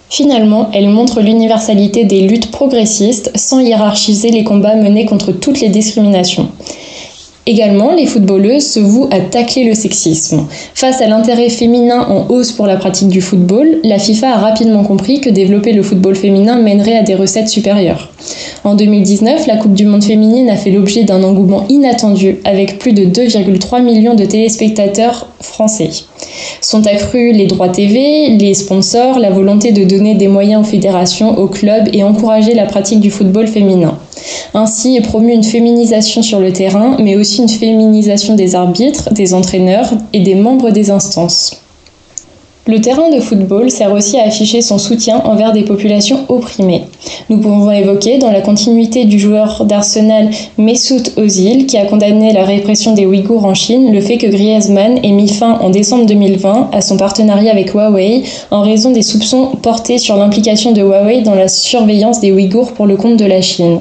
Finalement, 0.08 0.68
elle 0.72 0.88
montre 0.88 1.20
l'universalité 1.20 2.04
des 2.04 2.20
luttes 2.20 2.52
progressistes 2.52 3.32
sans 3.34 3.58
hiérarchiser 3.58 4.30
les 4.30 4.44
combats 4.44 4.76
menés 4.76 5.04
contre 5.04 5.32
toutes 5.32 5.60
les 5.60 5.68
discriminations. 5.68 6.46
Également, 7.46 7.92
les 7.92 8.06
footballeuses 8.06 8.66
se 8.66 8.80
vouent 8.80 9.08
à 9.10 9.20
tacler 9.20 9.64
le 9.64 9.74
sexisme. 9.74 10.46
Face 10.74 11.02
à 11.02 11.06
l'intérêt 11.06 11.50
féminin 11.50 12.06
en 12.08 12.32
hausse 12.32 12.52
pour 12.52 12.66
la 12.66 12.76
pratique 12.76 13.08
du 13.08 13.20
football, 13.20 13.80
la 13.84 13.98
FIFA 13.98 14.30
a 14.30 14.38
rapidement 14.38 14.82
compris 14.82 15.20
que 15.20 15.28
développer 15.28 15.74
le 15.74 15.82
football 15.82 16.16
féminin 16.16 16.58
mènerait 16.58 16.96
à 16.96 17.02
des 17.02 17.14
recettes 17.14 17.48
supérieures. 17.48 18.08
En 18.64 18.74
2019, 18.74 19.46
la 19.46 19.58
Coupe 19.58 19.74
du 19.74 19.84
Monde 19.84 20.02
féminine 20.02 20.48
a 20.48 20.56
fait 20.56 20.70
l'objet 20.70 21.04
d'un 21.04 21.22
engouement 21.22 21.66
inattendu, 21.68 22.38
avec 22.44 22.78
plus 22.78 22.94
de 22.94 23.04
2,3 23.04 23.82
millions 23.82 24.14
de 24.14 24.24
téléspectateurs 24.24 25.28
français. 25.40 25.90
Sont 26.62 26.86
accrus 26.86 27.36
les 27.36 27.46
droits 27.46 27.68
TV, 27.68 28.30
les 28.38 28.54
sponsors, 28.54 29.18
la 29.18 29.28
volonté 29.28 29.72
de 29.72 29.84
donner 29.84 30.14
des 30.14 30.28
moyens 30.28 30.62
aux 30.62 30.70
fédérations, 30.70 31.38
aux 31.38 31.48
clubs 31.48 31.90
et 31.92 32.04
encourager 32.04 32.54
la 32.54 32.64
pratique 32.64 33.00
du 33.00 33.10
football 33.10 33.48
féminin. 33.48 33.98
Ainsi 34.54 34.96
est 34.96 35.02
promue 35.02 35.32
une 35.32 35.44
féminisation 35.44 36.22
sur 36.22 36.40
le 36.40 36.52
terrain, 36.52 36.96
mais 37.00 37.16
aussi 37.16 37.42
une 37.42 37.48
féminisation 37.48 38.34
des 38.34 38.54
arbitres, 38.54 39.12
des 39.12 39.34
entraîneurs 39.34 39.90
et 40.12 40.20
des 40.20 40.34
membres 40.34 40.70
des 40.70 40.90
instances. 40.90 41.60
Le 42.66 42.80
terrain 42.80 43.10
de 43.10 43.20
football 43.20 43.70
sert 43.70 43.92
aussi 43.92 44.18
à 44.18 44.22
afficher 44.24 44.62
son 44.62 44.78
soutien 44.78 45.20
envers 45.26 45.52
des 45.52 45.64
populations 45.64 46.20
opprimées. 46.30 46.84
Nous 47.28 47.36
pouvons 47.36 47.70
évoquer, 47.70 48.16
dans 48.16 48.30
la 48.30 48.40
continuité 48.40 49.04
du 49.04 49.18
joueur 49.18 49.66
d'Arsenal 49.66 50.30
Mesut 50.56 51.12
Ozil, 51.18 51.66
qui 51.66 51.76
a 51.76 51.84
condamné 51.84 52.32
la 52.32 52.44
répression 52.44 52.94
des 52.94 53.04
Ouïghours 53.04 53.44
en 53.44 53.52
Chine, 53.52 53.92
le 53.92 54.00
fait 54.00 54.16
que 54.16 54.28
Griezmann 54.28 54.98
ait 55.02 55.12
mis 55.12 55.28
fin 55.28 55.58
en 55.60 55.68
décembre 55.68 56.06
2020 56.06 56.70
à 56.72 56.80
son 56.80 56.96
partenariat 56.96 57.52
avec 57.52 57.72
Huawei 57.74 58.22
en 58.50 58.62
raison 58.62 58.92
des 58.92 59.02
soupçons 59.02 59.48
portés 59.60 59.98
sur 59.98 60.16
l'implication 60.16 60.72
de 60.72 60.80
Huawei 60.80 61.20
dans 61.20 61.34
la 61.34 61.48
surveillance 61.48 62.20
des 62.20 62.32
Ouïghours 62.32 62.72
pour 62.72 62.86
le 62.86 62.96
compte 62.96 63.18
de 63.18 63.26
la 63.26 63.42
Chine. 63.42 63.80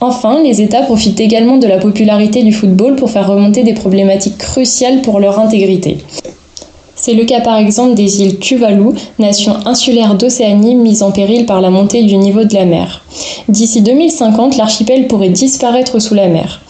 Enfin, 0.00 0.42
les 0.42 0.62
États 0.62 0.82
profitent 0.82 1.20
également 1.20 1.56
de 1.56 1.66
la 1.66 1.78
popularité 1.78 2.44
du 2.44 2.52
football 2.52 2.94
pour 2.94 3.10
faire 3.10 3.28
remonter 3.28 3.64
des 3.64 3.74
problématiques 3.74 4.38
cruciales 4.38 5.02
pour 5.02 5.18
leur 5.18 5.40
intégrité. 5.40 5.98
C'est 6.94 7.14
le 7.14 7.24
cas 7.24 7.40
par 7.40 7.56
exemple 7.56 7.94
des 7.94 8.22
îles 8.22 8.38
Tuvalu, 8.38 8.90
nation 9.18 9.54
insulaire 9.66 10.14
d'Océanie 10.14 10.74
mise 10.74 11.02
en 11.02 11.10
péril 11.10 11.46
par 11.46 11.60
la 11.60 11.70
montée 11.70 12.02
du 12.02 12.16
niveau 12.16 12.44
de 12.44 12.54
la 12.54 12.64
mer. 12.64 13.02
D'ici 13.48 13.82
2050, 13.82 14.56
l'archipel 14.56 15.06
pourrait 15.06 15.30
disparaître 15.30 16.00
sous 16.00 16.14
la 16.14 16.28
mer. 16.28 16.60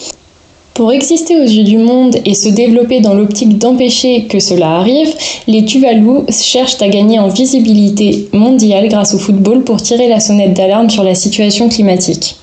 Pour 0.74 0.92
exister 0.92 1.36
aux 1.36 1.44
yeux 1.44 1.64
du 1.64 1.76
monde 1.76 2.16
et 2.24 2.34
se 2.34 2.48
développer 2.48 3.00
dans 3.00 3.14
l'optique 3.14 3.58
d'empêcher 3.58 4.24
que 4.24 4.38
cela 4.38 4.76
arrive, 4.76 5.12
les 5.48 5.64
Tuvalu 5.64 6.20
cherchent 6.30 6.80
à 6.80 6.88
gagner 6.88 7.18
en 7.18 7.28
visibilité 7.28 8.28
mondiale 8.32 8.88
grâce 8.88 9.14
au 9.14 9.18
football 9.18 9.64
pour 9.64 9.82
tirer 9.82 10.08
la 10.08 10.20
sonnette 10.20 10.54
d'alarme 10.54 10.88
sur 10.88 11.02
la 11.02 11.14
situation 11.14 11.68
climatique. 11.68 12.36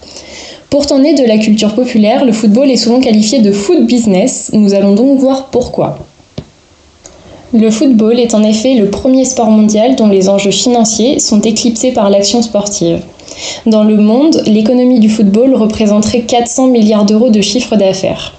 Pourtant 0.76 1.00
né 1.00 1.14
de 1.14 1.24
la 1.24 1.38
culture 1.38 1.74
populaire, 1.74 2.26
le 2.26 2.34
football 2.34 2.70
est 2.70 2.76
souvent 2.76 3.00
qualifié 3.00 3.40
de 3.40 3.54
foot 3.54 3.86
business. 3.86 4.52
Nous 4.52 4.74
allons 4.74 4.94
donc 4.94 5.20
voir 5.20 5.46
pourquoi. 5.46 6.00
Le 7.54 7.72
football 7.72 8.20
est 8.20 8.36
en 8.36 8.44
effet 8.44 8.74
le 8.74 8.90
premier 8.90 9.24
sport 9.24 9.50
mondial 9.50 9.96
dont 9.96 10.10
les 10.10 10.28
enjeux 10.28 10.52
financiers 10.52 11.20
sont 11.20 11.40
éclipsés 11.40 11.94
par 11.94 12.10
l'action 12.10 12.42
sportive. 12.42 13.00
Dans 13.66 13.86
le 13.86 13.96
monde, 13.96 14.44
l'économie 14.48 15.00
du 15.00 15.08
football 15.08 15.56
représenterait 15.56 16.24
400 16.24 16.68
milliards 16.68 17.06
d'euros 17.06 17.30
de 17.30 17.40
chiffre 17.40 17.78
d'affaires. 17.78 18.34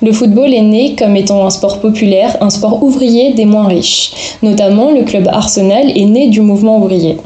Le 0.00 0.12
football 0.12 0.54
est 0.54 0.62
né 0.62 0.96
comme 0.98 1.14
étant 1.14 1.44
un 1.44 1.50
sport 1.50 1.80
populaire, 1.80 2.38
un 2.40 2.48
sport 2.48 2.82
ouvrier 2.82 3.34
des 3.34 3.44
moins 3.44 3.68
riches. 3.68 4.12
Notamment, 4.42 4.92
le 4.92 5.02
club 5.02 5.28
Arsenal 5.30 5.90
est 5.94 6.06
né 6.06 6.28
du 6.28 6.40
mouvement 6.40 6.78
ouvrier. 6.78 7.18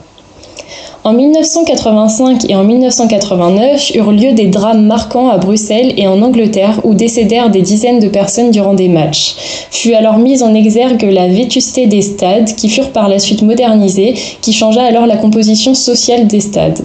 En 1.06 1.12
1985 1.12 2.46
et 2.50 2.56
en 2.56 2.64
1989 2.64 3.92
eurent 3.94 4.10
lieu 4.10 4.32
des 4.32 4.48
drames 4.48 4.84
marquants 4.84 5.28
à 5.28 5.38
Bruxelles 5.38 5.94
et 5.96 6.08
en 6.08 6.20
Angleterre 6.20 6.80
où 6.82 6.94
décédèrent 6.94 7.48
des 7.48 7.62
dizaines 7.62 8.00
de 8.00 8.08
personnes 8.08 8.50
durant 8.50 8.74
des 8.74 8.88
matchs. 8.88 9.36
Fut 9.70 9.94
alors 9.94 10.18
mise 10.18 10.42
en 10.42 10.52
exergue 10.52 11.08
la 11.08 11.28
vétusté 11.28 11.86
des 11.86 12.02
stades 12.02 12.56
qui 12.56 12.68
furent 12.68 12.90
par 12.90 13.08
la 13.08 13.20
suite 13.20 13.42
modernisés, 13.42 14.14
qui 14.40 14.52
changea 14.52 14.82
alors 14.82 15.06
la 15.06 15.16
composition 15.16 15.74
sociale 15.74 16.26
des 16.26 16.40
stades. 16.40 16.80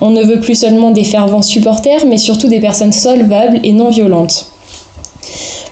On 0.00 0.10
ne 0.10 0.22
veut 0.22 0.38
plus 0.38 0.54
seulement 0.54 0.92
des 0.92 1.02
fervents 1.02 1.42
supporters, 1.42 2.06
mais 2.06 2.18
surtout 2.18 2.46
des 2.46 2.60
personnes 2.60 2.92
solvables 2.92 3.58
et 3.64 3.72
non 3.72 3.90
violentes. 3.90 4.46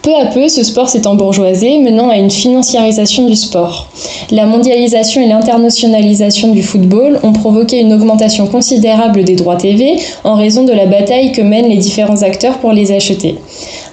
Peu 0.05 0.15
à 0.15 0.27
peu, 0.27 0.49
ce 0.49 0.63
sport 0.63 0.91
s'est 0.91 1.07
embourgeoisé, 1.07 1.79
menant 1.79 2.11
à 2.11 2.19
une 2.19 2.31
financiarisation 2.31 3.27
du 3.27 3.35
sport. 3.35 3.87
La 4.31 4.45
mondialisation 4.45 5.23
et 5.23 5.27
l'internationalisation 5.27 6.53
du 6.53 6.63
football 6.63 7.19
ont 7.23 7.33
provoqué 7.33 7.81
une 7.81 7.91
augmentation 7.91 8.47
considérable 8.47 9.25
des 9.25 9.35
droits 9.35 9.57
TV 9.57 9.97
en 10.23 10.35
raison 10.35 10.65
de 10.65 10.75
la 10.75 10.85
bataille 10.85 11.33
que 11.33 11.41
mènent 11.41 11.71
les 11.71 11.79
différents 11.79 12.21
acteurs 12.21 12.59
pour 12.59 12.73
les 12.73 12.93
acheter. 12.93 13.37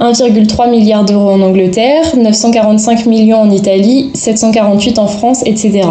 1,3 0.02 0.70
milliard 0.70 1.06
d'euros 1.06 1.30
en 1.30 1.42
Angleterre, 1.42 2.04
945 2.18 3.06
millions 3.06 3.40
en 3.40 3.50
Italie, 3.50 4.12
748 4.14 5.00
en 5.00 5.08
France, 5.08 5.44
etc. 5.46 5.88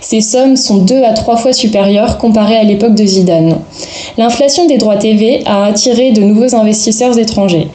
Ces 0.00 0.22
sommes 0.22 0.56
sont 0.56 0.78
deux 0.78 1.04
à 1.04 1.12
trois 1.12 1.36
fois 1.36 1.52
supérieures 1.52 2.18
comparées 2.18 2.56
à 2.56 2.64
l'époque 2.64 2.96
de 2.96 3.06
Zidane. 3.06 3.58
L'inflation 4.18 4.66
des 4.66 4.78
droits 4.78 4.96
TV 4.96 5.42
a 5.46 5.66
attiré 5.66 6.10
de 6.10 6.22
nouveaux 6.22 6.56
investisseurs 6.56 7.16
étrangers. 7.16 7.68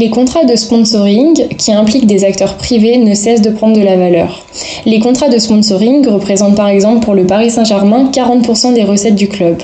Les 0.00 0.08
contrats 0.08 0.46
de 0.46 0.56
sponsoring, 0.56 1.46
qui 1.58 1.72
impliquent 1.72 2.06
des 2.06 2.24
acteurs 2.24 2.54
privés, 2.54 2.96
ne 2.96 3.12
cessent 3.12 3.42
de 3.42 3.50
prendre 3.50 3.76
de 3.76 3.82
la 3.82 3.96
valeur. 3.96 4.46
Les 4.86 4.98
contrats 4.98 5.28
de 5.28 5.36
sponsoring 5.36 6.08
représentent 6.08 6.56
par 6.56 6.68
exemple 6.68 7.04
pour 7.04 7.12
le 7.12 7.26
Paris 7.26 7.50
Saint-Germain 7.50 8.10
40% 8.10 8.72
des 8.72 8.84
recettes 8.84 9.14
du 9.14 9.28
club. 9.28 9.58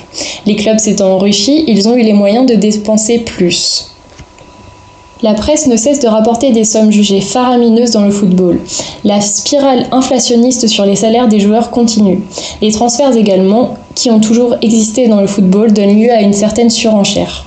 Les 0.45 0.55
clubs 0.55 0.77
s'étant 0.77 1.15
enrichis, 1.15 1.63
ils 1.65 1.89
ont 1.89 1.95
eu 1.95 2.03
les 2.03 2.13
moyens 2.13 2.45
de 2.45 2.53
dépenser 2.53 3.17
plus. 3.17 3.96
La 5.23 5.33
presse 5.33 5.65
ne 5.65 5.75
cesse 5.75 5.99
de 5.99 6.07
rapporter 6.07 6.51
des 6.51 6.63
sommes 6.63 6.91
jugées 6.91 7.21
faramineuses 7.21 7.91
dans 7.91 8.05
le 8.05 8.11
football. 8.11 8.59
La 9.03 9.19
spirale 9.19 9.87
inflationniste 9.91 10.67
sur 10.67 10.85
les 10.85 10.95
salaires 10.95 11.27
des 11.27 11.39
joueurs 11.39 11.71
continue. 11.71 12.21
Les 12.61 12.71
transferts 12.71 13.17
également, 13.17 13.77
qui 13.95 14.11
ont 14.11 14.19
toujours 14.19 14.57
existé 14.61 15.07
dans 15.07 15.19
le 15.19 15.25
football, 15.25 15.73
donnent 15.73 15.99
lieu 15.99 16.11
à 16.11 16.21
une 16.21 16.33
certaine 16.33 16.69
surenchère. 16.69 17.45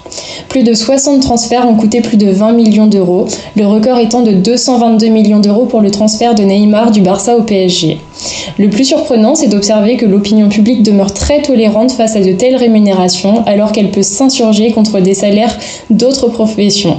Plus 0.49 0.65
de 0.65 0.75
60 0.75 1.23
transferts 1.23 1.69
ont 1.69 1.77
coûté 1.77 2.01
plus 2.01 2.17
de 2.17 2.29
20 2.29 2.55
millions 2.55 2.89
d'euros, 2.89 3.27
le 3.55 3.65
record 3.69 3.99
étant 3.99 4.23
de 4.23 4.33
222 4.33 5.07
millions 5.07 5.39
d'euros 5.39 5.67
pour 5.67 5.81
le 5.81 5.93
transfert 5.93 6.35
de 6.35 6.43
Neymar 6.43 6.91
du 6.91 7.03
Barça 7.03 7.37
au 7.37 7.43
PSG. 7.43 7.99
Le 8.59 8.69
plus 8.69 8.85
surprenant, 8.85 9.37
c'est 9.37 9.47
d'observer 9.47 9.97
que 9.97 10.07
l'opinion 10.07 10.49
publique 10.49 10.83
demeure 10.83 11.15
très 11.15 11.41
tolérante 11.41 11.93
face 11.93 12.17
à 12.17 12.21
de 12.21 12.33
telles 12.33 12.57
rémunérations, 12.57 13.45
alors 13.47 13.71
qu'elle 13.71 13.93
peut 13.93 14.03
s'insurger 14.03 14.73
contre 14.73 14.99
des 14.99 15.15
salaires 15.15 15.57
d'autres 15.89 16.29
professions. 16.29 16.97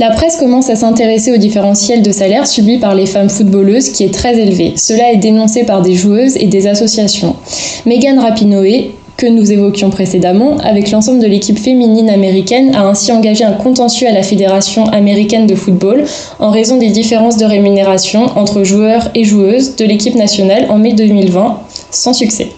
La 0.00 0.08
presse 0.08 0.36
commence 0.36 0.70
à 0.70 0.76
s'intéresser 0.76 1.30
au 1.30 1.36
différentiel 1.36 2.00
de 2.00 2.10
salaire 2.10 2.46
subi 2.46 2.78
par 2.78 2.94
les 2.94 3.04
femmes 3.04 3.28
footballeuses 3.28 3.90
qui 3.90 4.02
est 4.02 4.14
très 4.14 4.34
élevé. 4.38 4.72
Cela 4.74 5.12
est 5.12 5.18
dénoncé 5.18 5.64
par 5.64 5.82
des 5.82 5.92
joueuses 5.92 6.38
et 6.38 6.46
des 6.46 6.66
associations. 6.66 7.36
Megan 7.84 8.18
Rapinoe, 8.18 8.92
que 9.18 9.26
nous 9.26 9.52
évoquions 9.52 9.90
précédemment, 9.90 10.56
avec 10.60 10.90
l'ensemble 10.90 11.20
de 11.20 11.26
l'équipe 11.26 11.58
féminine 11.58 12.08
américaine, 12.08 12.74
a 12.74 12.86
ainsi 12.86 13.12
engagé 13.12 13.44
un 13.44 13.52
contentieux 13.52 14.08
à 14.08 14.12
la 14.12 14.22
Fédération 14.22 14.86
américaine 14.86 15.46
de 15.46 15.54
football 15.54 16.04
en 16.38 16.48
raison 16.48 16.78
des 16.78 16.88
différences 16.88 17.36
de 17.36 17.44
rémunération 17.44 18.24
entre 18.36 18.64
joueurs 18.64 19.10
et 19.14 19.24
joueuses 19.24 19.76
de 19.76 19.84
l'équipe 19.84 20.14
nationale 20.14 20.64
en 20.70 20.78
mai 20.78 20.94
2020, 20.94 21.58
sans 21.90 22.14
succès. 22.14 22.48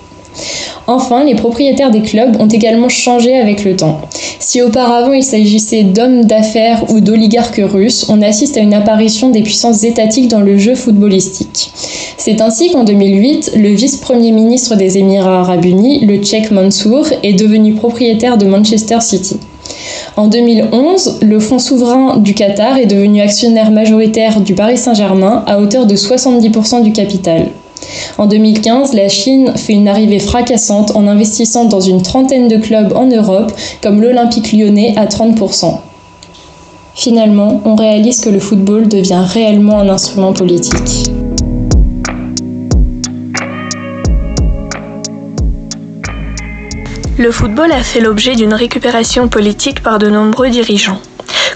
Enfin, 0.87 1.25
les 1.25 1.35
propriétaires 1.35 1.91
des 1.91 2.03
clubs 2.03 2.41
ont 2.41 2.49
également 2.49 2.89
changé 2.89 3.37
avec 3.37 3.65
le 3.65 3.77
temps. 3.77 4.01
Si 4.41 4.61
auparavant 4.61 5.13
il 5.13 5.23
s'agissait 5.23 5.85
d'hommes 5.85 6.25
d'affaires 6.25 6.85
ou 6.91 7.01
d'oligarques 7.01 7.63
russes, 7.63 8.07
on 8.09 8.21
assiste 8.23 8.57
à 8.57 8.61
une 8.61 8.75
apparition 8.75 9.31
des 9.31 9.43
puissances 9.43 9.85
étatiques 9.85 10.29
dans 10.29 10.41
le 10.41 10.59
jeu 10.59 10.75
footballistique. 10.75 11.71
C'est 12.17 12.41
ainsi 12.41 12.71
qu'en 12.71 12.85
2008, 12.85 13.53
le 13.57 13.69
vice-premier 13.69 14.33
ministre 14.33 14.75
des 14.75 14.99
Émirats 14.99 15.41
arabes 15.41 15.65
unis, 15.65 16.05
le 16.05 16.19
Tchèque 16.19 16.51
Mansour, 16.51 17.07
est 17.23 17.35
devenu 17.35 17.75
propriétaire 17.75 18.37
de 18.37 18.47
Manchester 18.47 19.01
City. 19.01 19.37
En 20.17 20.27
2011, 20.27 21.21
le 21.23 21.41
fonds 21.41 21.59
souverain 21.59 22.19
du 22.19 22.35
Qatar 22.35 22.79
est 22.79 22.87
devenu 22.87 23.21
actionnaire 23.21 23.71
majoritaire 23.71 24.41
du 24.41 24.55
Paris 24.55 24.77
Saint-Germain 24.77 25.45
à 25.47 25.61
hauteur 25.61 25.87
de 25.87 25.97
70% 25.97 26.83
du 26.83 26.93
capital. 26.93 27.49
En 28.19 28.27
2015, 28.27 28.95
la 28.95 29.09
Chine 29.09 29.53
fait 29.57 29.73
une 29.73 29.89
arrivée 29.89 30.19
fracassante 30.19 30.95
en 30.95 31.07
investissant 31.07 31.65
dans 31.65 31.81
une 31.81 32.03
trentaine 32.03 32.49
de 32.49 32.57
clubs 32.57 32.93
en 32.95 33.07
Europe, 33.07 33.53
comme 33.83 34.01
l'Olympique 34.01 34.53
lyonnais 34.53 34.95
à 34.97 35.07
30%. 35.07 35.79
Finalement, 36.95 37.61
on 37.65 37.75
réalise 37.75 38.21
que 38.21 38.29
le 38.29 38.39
football 38.39 38.89
devient 38.89 39.25
réellement 39.27 39.81
un 39.81 39.89
instrument 39.89 40.33
politique. 40.33 41.11
Le 47.19 47.31
football 47.31 47.71
a 47.73 47.83
fait 47.83 48.01
l'objet 48.01 48.35
d'une 48.35 48.53
récupération 48.55 49.29
politique 49.29 49.83
par 49.83 49.99
de 49.99 50.11
nombreux 50.11 50.51
dirigeants. 50.51 50.99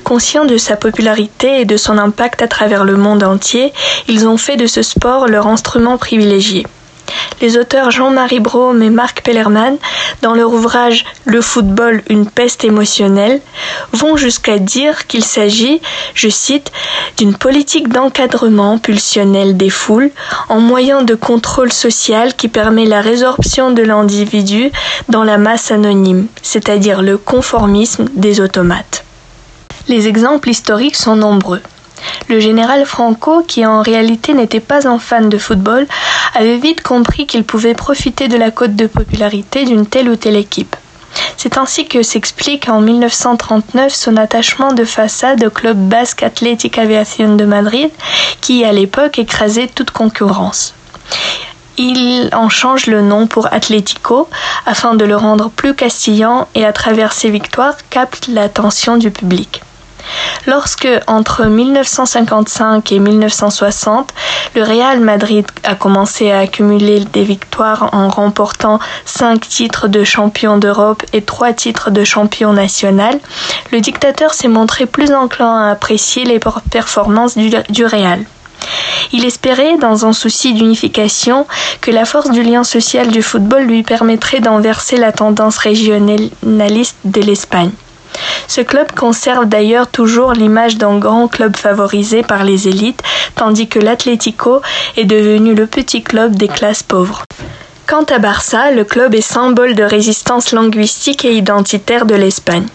Conscients 0.06 0.44
de 0.44 0.56
sa 0.56 0.76
popularité 0.76 1.60
et 1.60 1.64
de 1.64 1.76
son 1.76 1.98
impact 1.98 2.40
à 2.40 2.46
travers 2.46 2.84
le 2.84 2.96
monde 2.96 3.24
entier, 3.24 3.72
ils 4.06 4.28
ont 4.28 4.36
fait 4.36 4.56
de 4.56 4.68
ce 4.68 4.80
sport 4.80 5.26
leur 5.26 5.48
instrument 5.48 5.98
privilégié. 5.98 6.64
Les 7.40 7.58
auteurs 7.58 7.90
Jean-Marie 7.90 8.38
Brome 8.38 8.84
et 8.84 8.90
Marc 8.90 9.22
Pellerman, 9.22 9.78
dans 10.22 10.34
leur 10.34 10.52
ouvrage 10.52 11.04
Le 11.24 11.40
football, 11.40 12.04
une 12.08 12.30
peste 12.30 12.62
émotionnelle, 12.62 13.40
vont 13.92 14.16
jusqu'à 14.16 14.60
dire 14.60 15.08
qu'il 15.08 15.24
s'agit, 15.24 15.80
je 16.14 16.28
cite, 16.28 16.70
d'une 17.16 17.36
politique 17.36 17.88
d'encadrement 17.88 18.78
pulsionnel 18.78 19.56
des 19.56 19.70
foules 19.70 20.12
en 20.48 20.60
moyen 20.60 21.02
de 21.02 21.16
contrôle 21.16 21.72
social 21.72 22.36
qui 22.36 22.46
permet 22.46 22.84
la 22.84 23.00
résorption 23.00 23.72
de 23.72 23.82
l'individu 23.82 24.70
dans 25.08 25.24
la 25.24 25.36
masse 25.36 25.72
anonyme, 25.72 26.28
c'est-à-dire 26.42 27.02
le 27.02 27.18
conformisme 27.18 28.04
des 28.14 28.40
automates. 28.40 29.05
Les 29.88 30.08
exemples 30.08 30.50
historiques 30.50 30.96
sont 30.96 31.14
nombreux. 31.14 31.62
Le 32.28 32.40
général 32.40 32.84
Franco, 32.86 33.44
qui 33.46 33.64
en 33.64 33.82
réalité 33.82 34.34
n'était 34.34 34.58
pas 34.58 34.88
un 34.88 34.98
fan 34.98 35.28
de 35.28 35.38
football, 35.38 35.86
avait 36.34 36.56
vite 36.56 36.82
compris 36.82 37.26
qu'il 37.26 37.44
pouvait 37.44 37.74
profiter 37.74 38.26
de 38.26 38.36
la 38.36 38.50
cote 38.50 38.74
de 38.74 38.88
popularité 38.88 39.64
d'une 39.64 39.86
telle 39.86 40.08
ou 40.08 40.16
telle 40.16 40.34
équipe. 40.34 40.74
C'est 41.36 41.56
ainsi 41.56 41.86
que 41.86 42.02
s'explique 42.02 42.68
en 42.68 42.80
1939 42.80 43.94
son 43.94 44.16
attachement 44.16 44.72
de 44.72 44.84
façade 44.84 45.44
au 45.44 45.50
club 45.50 45.76
basque 45.76 46.24
Athletic 46.24 46.78
Aviación 46.78 47.36
de 47.36 47.44
Madrid, 47.44 47.90
qui 48.40 48.64
à 48.64 48.72
l'époque 48.72 49.20
écrasait 49.20 49.68
toute 49.68 49.92
concurrence. 49.92 50.74
Il 51.78 52.30
en 52.32 52.48
change 52.48 52.86
le 52.86 53.02
nom 53.02 53.28
pour 53.28 53.52
Atlético 53.52 54.28
afin 54.64 54.94
de 54.94 55.04
le 55.04 55.16
rendre 55.16 55.48
plus 55.50 55.74
castillan 55.74 56.48
et 56.56 56.64
à 56.64 56.72
travers 56.72 57.12
ses 57.12 57.30
victoires 57.30 57.76
capte 57.88 58.26
l'attention 58.26 58.96
du 58.96 59.12
public. 59.12 59.62
Lorsque, 60.46 60.88
entre 61.06 61.44
1955 61.44 62.92
et 62.92 62.98
1960, 62.98 64.12
le 64.54 64.62
Real 64.62 65.00
Madrid 65.00 65.46
a 65.64 65.74
commencé 65.74 66.30
à 66.30 66.40
accumuler 66.40 67.00
des 67.00 67.24
victoires 67.24 67.90
en 67.92 68.08
remportant 68.08 68.78
cinq 69.04 69.48
titres 69.48 69.88
de 69.88 70.04
champion 70.04 70.58
d'Europe 70.58 71.02
et 71.12 71.22
trois 71.22 71.52
titres 71.52 71.90
de 71.90 72.04
champion 72.04 72.52
national, 72.52 73.18
le 73.72 73.80
dictateur 73.80 74.34
s'est 74.34 74.48
montré 74.48 74.86
plus 74.86 75.12
enclin 75.12 75.66
à 75.66 75.70
apprécier 75.70 76.24
les 76.24 76.40
performances 76.70 77.36
du, 77.36 77.50
du 77.68 77.84
Real. 77.84 78.24
Il 79.12 79.24
espérait, 79.24 79.76
dans 79.78 80.06
un 80.06 80.12
souci 80.12 80.54
d'unification, 80.54 81.46
que 81.80 81.90
la 81.90 82.04
force 82.04 82.30
du 82.30 82.42
lien 82.42 82.64
social 82.64 83.08
du 83.08 83.22
football 83.22 83.64
lui 83.64 83.82
permettrait 83.82 84.40
d'enverser 84.40 84.96
la 84.96 85.12
tendance 85.12 85.58
régionaliste 85.58 86.96
de 87.04 87.20
l'Espagne. 87.20 87.70
Ce 88.48 88.60
club 88.60 88.92
conserve 88.92 89.46
d'ailleurs 89.46 89.88
toujours 89.88 90.32
l'image 90.32 90.76
d'un 90.76 90.98
grand 90.98 91.28
club 91.28 91.56
favorisé 91.56 92.22
par 92.22 92.44
les 92.44 92.68
élites, 92.68 93.02
tandis 93.34 93.68
que 93.68 93.78
l'Atlético 93.78 94.62
est 94.96 95.04
devenu 95.04 95.54
le 95.54 95.66
petit 95.66 96.02
club 96.02 96.36
des 96.36 96.48
classes 96.48 96.82
pauvres. 96.82 97.24
Quant 97.86 98.04
à 98.04 98.18
Barça, 98.18 98.72
le 98.72 98.84
club 98.84 99.14
est 99.14 99.20
symbole 99.20 99.74
de 99.74 99.84
résistance 99.84 100.52
linguistique 100.52 101.24
et 101.24 101.34
identitaire 101.34 102.04
de 102.04 102.16
l'Espagne. 102.16 102.66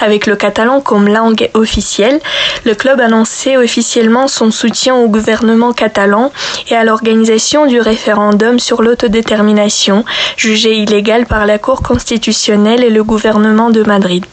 Avec 0.00 0.26
le 0.26 0.36
catalan 0.36 0.80
comme 0.80 1.08
langue 1.08 1.50
officielle, 1.54 2.20
le 2.64 2.74
club 2.74 3.00
annonçait 3.00 3.56
officiellement 3.56 4.28
son 4.28 4.50
soutien 4.50 4.94
au 4.96 5.08
gouvernement 5.08 5.72
catalan 5.72 6.32
et 6.70 6.76
à 6.76 6.84
l'organisation 6.84 7.66
du 7.66 7.80
référendum 7.80 8.58
sur 8.58 8.82
l'autodétermination, 8.82 10.04
jugé 10.36 10.76
illégal 10.76 11.26
par 11.26 11.46
la 11.46 11.58
Cour 11.58 11.82
constitutionnelle 11.82 12.84
et 12.84 12.90
le 12.90 13.04
gouvernement 13.04 13.70
de 13.70 13.82
Madrid. 13.82 14.24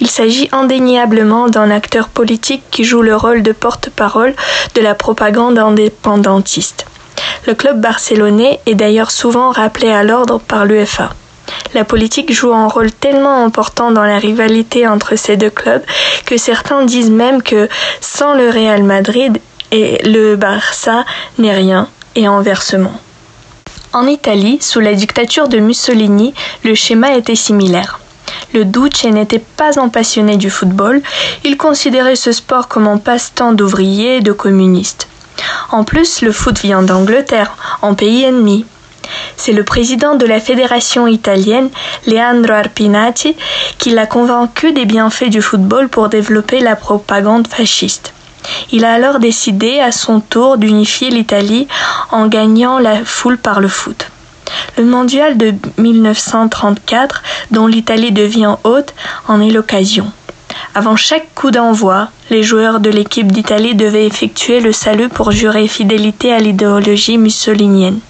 Il 0.00 0.08
s'agit 0.08 0.48
indéniablement 0.52 1.48
d'un 1.48 1.70
acteur 1.70 2.08
politique 2.08 2.62
qui 2.70 2.84
joue 2.84 3.02
le 3.02 3.16
rôle 3.16 3.42
de 3.42 3.52
porte-parole 3.52 4.34
de 4.74 4.80
la 4.80 4.94
propagande 4.94 5.58
indépendantiste. 5.58 6.86
Le 7.46 7.54
club 7.54 7.80
barcelonais 7.80 8.60
est 8.66 8.74
d'ailleurs 8.74 9.10
souvent 9.10 9.50
rappelé 9.50 9.90
à 9.90 10.02
l'ordre 10.02 10.38
par 10.38 10.64
l'UEFA. 10.64 11.10
La 11.74 11.84
politique 11.84 12.32
joue 12.32 12.52
un 12.52 12.68
rôle 12.68 12.92
tellement 12.92 13.44
important 13.44 13.90
dans 13.90 14.04
la 14.04 14.18
rivalité 14.18 14.86
entre 14.86 15.16
ces 15.16 15.36
deux 15.36 15.50
clubs 15.50 15.82
que 16.24 16.36
certains 16.36 16.84
disent 16.84 17.10
même 17.10 17.42
que 17.42 17.68
sans 18.00 18.34
le 18.34 18.48
Real 18.48 18.82
Madrid 18.82 19.40
et 19.72 19.98
le 20.04 20.36
Barça 20.36 21.04
n'est 21.38 21.54
rien 21.54 21.88
et 22.14 22.26
inversement. 22.26 22.94
En 23.92 24.06
Italie, 24.06 24.58
sous 24.60 24.80
la 24.80 24.94
dictature 24.94 25.48
de 25.48 25.58
Mussolini, 25.58 26.34
le 26.64 26.74
schéma 26.74 27.14
était 27.14 27.34
similaire. 27.34 28.00
Le 28.52 28.64
Duce 28.64 29.04
n'était 29.04 29.44
pas 29.56 29.80
un 29.80 29.88
passionné 29.88 30.36
du 30.36 30.50
football, 30.50 31.02
il 31.44 31.56
considérait 31.56 32.16
ce 32.16 32.32
sport 32.32 32.68
comme 32.68 32.86
un 32.86 32.98
passe-temps 32.98 33.52
d'ouvriers 33.52 34.16
et 34.16 34.20
de 34.20 34.32
communistes. 34.32 35.08
En 35.70 35.84
plus, 35.84 36.22
le 36.22 36.32
foot 36.32 36.60
vient 36.60 36.82
d'Angleterre, 36.82 37.56
en 37.82 37.94
pays 37.94 38.22
ennemi. 38.24 38.64
C'est 39.36 39.52
le 39.52 39.64
président 39.64 40.14
de 40.14 40.26
la 40.26 40.40
fédération 40.40 41.06
italienne, 41.06 41.68
Leandro 42.06 42.52
Arpinati, 42.52 43.36
qui 43.78 43.90
l'a 43.90 44.06
convaincu 44.06 44.72
des 44.72 44.84
bienfaits 44.84 45.28
du 45.28 45.42
football 45.42 45.88
pour 45.88 46.08
développer 46.08 46.60
la 46.60 46.76
propagande 46.76 47.48
fasciste. 47.48 48.12
Il 48.72 48.84
a 48.84 48.92
alors 48.92 49.18
décidé 49.18 49.80
à 49.80 49.92
son 49.92 50.20
tour 50.20 50.58
d'unifier 50.58 51.10
l'Italie 51.10 51.66
en 52.10 52.26
gagnant 52.26 52.78
la 52.78 53.04
foule 53.04 53.38
par 53.38 53.60
le 53.60 53.68
foot. 53.68 54.06
Le 54.76 54.84
mondial 54.84 55.36
de 55.36 55.54
1934, 55.78 57.22
dont 57.50 57.66
l'Italie 57.66 58.12
devient 58.12 58.56
hôte, 58.64 58.94
en 59.28 59.40
est 59.40 59.50
l'occasion. 59.50 60.10
Avant 60.74 60.96
chaque 60.96 61.32
coup 61.34 61.50
d'envoi, 61.50 62.08
les 62.30 62.42
joueurs 62.42 62.80
de 62.80 62.90
l'équipe 62.90 63.30
d'Italie 63.30 63.74
devaient 63.74 64.06
effectuer 64.06 64.60
le 64.60 64.72
salut 64.72 65.08
pour 65.08 65.30
jurer 65.30 65.68
fidélité 65.68 66.32
à 66.32 66.40
l'idéologie 66.40 67.18
mussolinienne. 67.18 68.00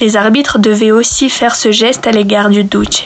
Les 0.00 0.16
arbitres 0.16 0.58
devaient 0.58 0.92
aussi 0.92 1.28
faire 1.28 1.56
ce 1.56 1.72
geste 1.72 2.06
à 2.06 2.12
l'égard 2.12 2.48
du 2.48 2.64
Duce. 2.64 3.04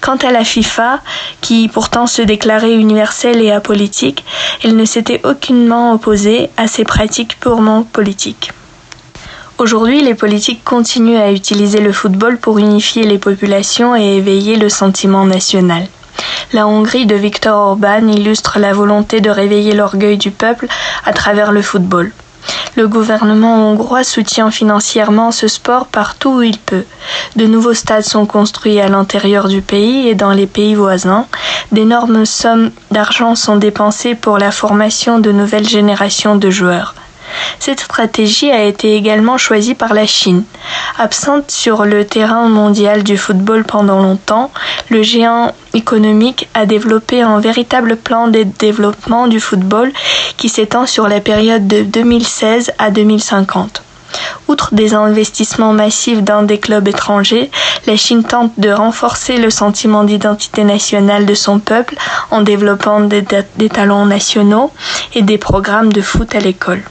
Quant 0.00 0.16
à 0.16 0.32
la 0.32 0.44
FIFA, 0.44 1.00
qui 1.40 1.68
pourtant 1.68 2.06
se 2.06 2.20
déclarait 2.20 2.74
universelle 2.74 3.40
et 3.40 3.52
apolitique, 3.52 4.24
elle 4.62 4.76
ne 4.76 4.84
s'était 4.84 5.24
aucunement 5.24 5.92
opposée 5.92 6.50
à 6.56 6.66
ces 6.66 6.84
pratiques 6.84 7.38
purement 7.40 7.84
politiques. 7.84 8.50
Aujourd'hui, 9.58 10.00
les 10.02 10.16
politiques 10.16 10.64
continuent 10.64 11.20
à 11.20 11.30
utiliser 11.30 11.78
le 11.78 11.92
football 11.92 12.38
pour 12.38 12.58
unifier 12.58 13.04
les 13.04 13.18
populations 13.18 13.94
et 13.94 14.16
éveiller 14.16 14.56
le 14.56 14.68
sentiment 14.68 15.26
national. 15.26 15.86
La 16.52 16.66
Hongrie 16.66 17.06
de 17.06 17.14
Viktor 17.14 17.56
Orban 17.56 18.08
illustre 18.08 18.58
la 18.58 18.72
volonté 18.72 19.20
de 19.20 19.30
réveiller 19.30 19.72
l'orgueil 19.72 20.18
du 20.18 20.32
peuple 20.32 20.66
à 21.04 21.12
travers 21.12 21.52
le 21.52 21.62
football. 21.62 22.10
Le 22.74 22.88
gouvernement 22.88 23.70
hongrois 23.70 24.02
soutient 24.02 24.50
financièrement 24.50 25.30
ce 25.30 25.46
sport 25.46 25.86
partout 25.86 26.30
où 26.30 26.42
il 26.42 26.58
peut. 26.58 26.84
De 27.36 27.46
nouveaux 27.46 27.74
stades 27.74 28.02
sont 28.02 28.26
construits 28.26 28.80
à 28.80 28.88
l'intérieur 28.88 29.46
du 29.46 29.62
pays 29.62 30.08
et 30.08 30.16
dans 30.16 30.32
les 30.32 30.48
pays 30.48 30.74
voisins. 30.74 31.26
D'énormes 31.70 32.26
sommes 32.26 32.72
d'argent 32.90 33.36
sont 33.36 33.56
dépensées 33.56 34.16
pour 34.16 34.38
la 34.38 34.50
formation 34.50 35.20
de 35.20 35.30
nouvelles 35.30 35.68
générations 35.68 36.34
de 36.34 36.50
joueurs. 36.50 36.96
Cette 37.58 37.80
stratégie 37.80 38.50
a 38.50 38.64
été 38.64 38.96
également 38.96 39.38
choisie 39.38 39.74
par 39.74 39.94
la 39.94 40.06
Chine. 40.06 40.44
Absente 40.98 41.50
sur 41.50 41.84
le 41.84 42.04
terrain 42.04 42.48
mondial 42.48 43.02
du 43.02 43.16
football 43.16 43.64
pendant 43.64 44.00
longtemps, 44.02 44.50
le 44.90 45.02
géant 45.02 45.52
économique 45.72 46.48
a 46.54 46.66
développé 46.66 47.22
un 47.22 47.40
véritable 47.40 47.96
plan 47.96 48.28
de 48.28 48.44
développement 48.58 49.26
du 49.26 49.40
football 49.40 49.92
qui 50.36 50.48
s'étend 50.48 50.86
sur 50.86 51.08
la 51.08 51.20
période 51.20 51.66
de 51.66 51.82
2016 51.82 52.72
à 52.78 52.90
2050. 52.90 53.82
Outre 54.46 54.74
des 54.74 54.94
investissements 54.94 55.72
massifs 55.72 56.22
dans 56.22 56.42
des 56.42 56.58
clubs 56.58 56.86
étrangers, 56.86 57.50
la 57.86 57.96
Chine 57.96 58.22
tente 58.24 58.52
de 58.58 58.70
renforcer 58.70 59.38
le 59.38 59.50
sentiment 59.50 60.04
d'identité 60.04 60.64
nationale 60.64 61.26
de 61.26 61.34
son 61.34 61.58
peuple 61.58 61.96
en 62.30 62.42
développant 62.42 63.00
des, 63.00 63.24
talents 63.68 64.06
nationaux 64.06 64.70
et 65.14 65.22
des 65.22 65.38
programmes 65.38 65.92
de 65.92 66.02
foot 66.02 66.34
à 66.34 66.40
l'école. 66.40 66.82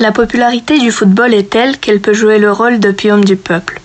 La 0.00 0.12
popularité 0.12 0.78
du 0.78 0.92
football 0.92 1.34
est 1.34 1.50
telle 1.50 1.76
qu'elle 1.76 2.00
peut 2.00 2.14
jouer 2.14 2.38
le 2.38 2.52
rôle 2.52 2.78
d'opium 2.78 3.24
du 3.24 3.34
peuple. 3.34 3.80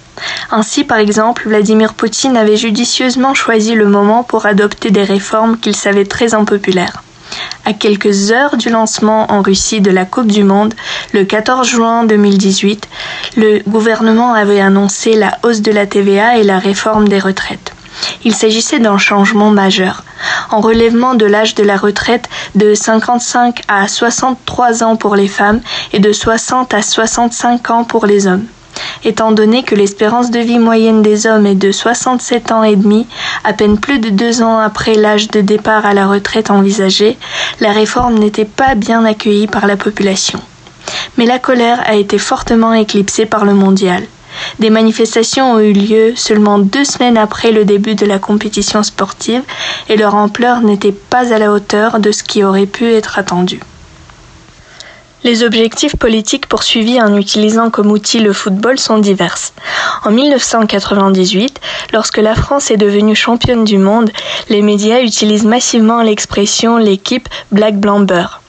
Ainsi, 0.52 0.84
par 0.84 0.99
exemple, 0.99 1.47
Vladimir 1.47 1.95
Poutine 1.95 2.38
avait 2.38 2.56
judicieusement 2.56 3.34
choisi 3.34 3.73
le 3.73 3.88
moment 3.88 4.23
pour 4.23 4.45
adopter 4.45 4.91
des 4.91 5.04
réformes 5.04 5.58
qu'il 5.58 5.76
savait 5.76 6.06
très 6.06 6.36
impopulaires. 6.36 7.04
À 7.65 7.73
quelques 7.73 8.32
heures 8.32 8.58
du 8.58 8.69
lancement 8.69 9.32
en 9.32 9.41
Russie 9.41 9.82
de 9.82 9.89
la 9.89 10.06
Coupe 10.06 10.28
du 10.28 10.43
Monde, 10.43 10.76
le 11.13 11.23
14 11.23 11.67
juin 11.67 12.04
2018, 12.04 12.88
le 13.38 13.62
gouvernement 13.67 14.36
avait 14.36 14.62
annoncé 14.62 15.15
la 15.15 15.39
hausse 15.41 15.62
de 15.62 15.71
la 15.71 15.88
TVA 15.88 16.38
et 16.38 16.43
la 16.43 16.60
réforme 16.60 17.08
des 17.08 17.19
retraites. 17.19 17.72
Il 18.23 18.36
s'agissait 18.36 18.79
d'un 18.79 18.97
changement 18.97 19.51
majeur, 19.51 20.03
en 20.51 20.62
relèvement 20.62 21.13
de 21.15 21.25
l'âge 21.25 21.56
de 21.56 21.63
la 21.63 21.77
retraite 21.77 22.29
de 22.56 22.73
55 22.73 23.62
à 23.67 23.88
63 23.88 24.84
ans 24.84 24.95
pour 24.95 25.15
les 25.15 25.27
femmes 25.27 25.62
et 25.91 25.99
de 25.99 26.12
60 26.12 26.73
à 26.73 26.82
65 26.82 27.69
ans 27.69 27.84
pour 27.84 28.06
les 28.06 28.27
hommes 28.27 28.45
étant 29.06 29.32
donné 29.32 29.63
que 29.63 29.75
l'espérance 29.75 30.32
de 30.32 30.39
vie 30.39 30.60
moyenne 30.60 31.01
des 31.01 31.27
hommes 31.27 31.45
est 31.45 31.56
de 31.56 31.71
67 31.71 32.51
ans 32.51 32.63
et 32.63 32.75
demi, 32.75 33.08
à 33.43 33.53
peine 33.53 33.77
plus 33.77 33.99
de 33.99 34.10
deux 34.10 34.41
ans 34.41 34.58
après 34.58 34.95
l'âge 34.95 35.27
de 35.29 35.41
départ 35.41 35.86
à 35.86 35.93
la 35.93 36.08
retraite 36.08 36.51
envisagée, 36.51 37.17
la 37.60 37.71
réforme 37.71 38.17
n'était 38.17 38.45
pas 38.45 38.75
bien 38.75 39.06
accueillie 39.06 39.47
par 39.47 39.67
la 39.67 39.77
population. 39.77 40.39
Mais 41.17 41.25
la 41.25 41.39
colère 41.39 41.82
a 41.86 41.95
été 41.95 42.17
fortement 42.17 42.73
éclipsée 42.73 43.25
par 43.25 43.45
le 43.45 43.53
mondial. 43.53 44.03
Des 44.60 44.69
manifestations 44.69 45.54
ont 45.54 45.60
eu 45.60 45.74
lieu 45.74 46.13
seulement 46.15 46.60
deux 46.60 46.86
semaines 46.86 47.17
après 47.17 47.52
le 47.52 47.65
début 47.65 47.96
de 47.96 48.06
la 48.06 48.19
compétition 48.19 48.84
sportive 48.84 49.41
et 49.89 49.98
leur 49.98 50.15
ampleur 50.15 50.62
n'était 50.62 50.91
pas 50.91 51.34
à 51.34 51.39
la 51.39 51.52
hauteur 51.52 52.00
de 52.00 52.12
ce 52.12 52.24
qui 52.24 52.43
aurait 52.43 52.65
pu 52.65 52.91
être 52.91 53.17
attendu. 53.19 53.60
Les 55.24 55.41
objectifs 55.43 55.96
politiques 55.96 56.48
poursuivis 56.48 57.02
en 57.02 57.15
utilisant 57.15 57.69
comme 57.69 57.91
outil 57.91 58.19
le 58.19 58.34
football 58.34 58.78
sont 58.78 58.98
divers. 58.98 59.38
En 60.04 60.12
1998, 60.12 61.62
lorsque 61.93 62.17
la 62.17 62.36
France 62.36 62.72
est 62.72 62.78
devenue 62.78 63.15
championne 63.15 63.63
du 63.63 63.78
monde, 63.78 64.12
les 64.50 64.62
médias 64.62 65.00
utilisent 65.02 65.46
massivement 65.46 66.02
l'expression 66.02 66.78
l'équipe 66.78 67.30
black-blanc-beurre. 67.54 68.42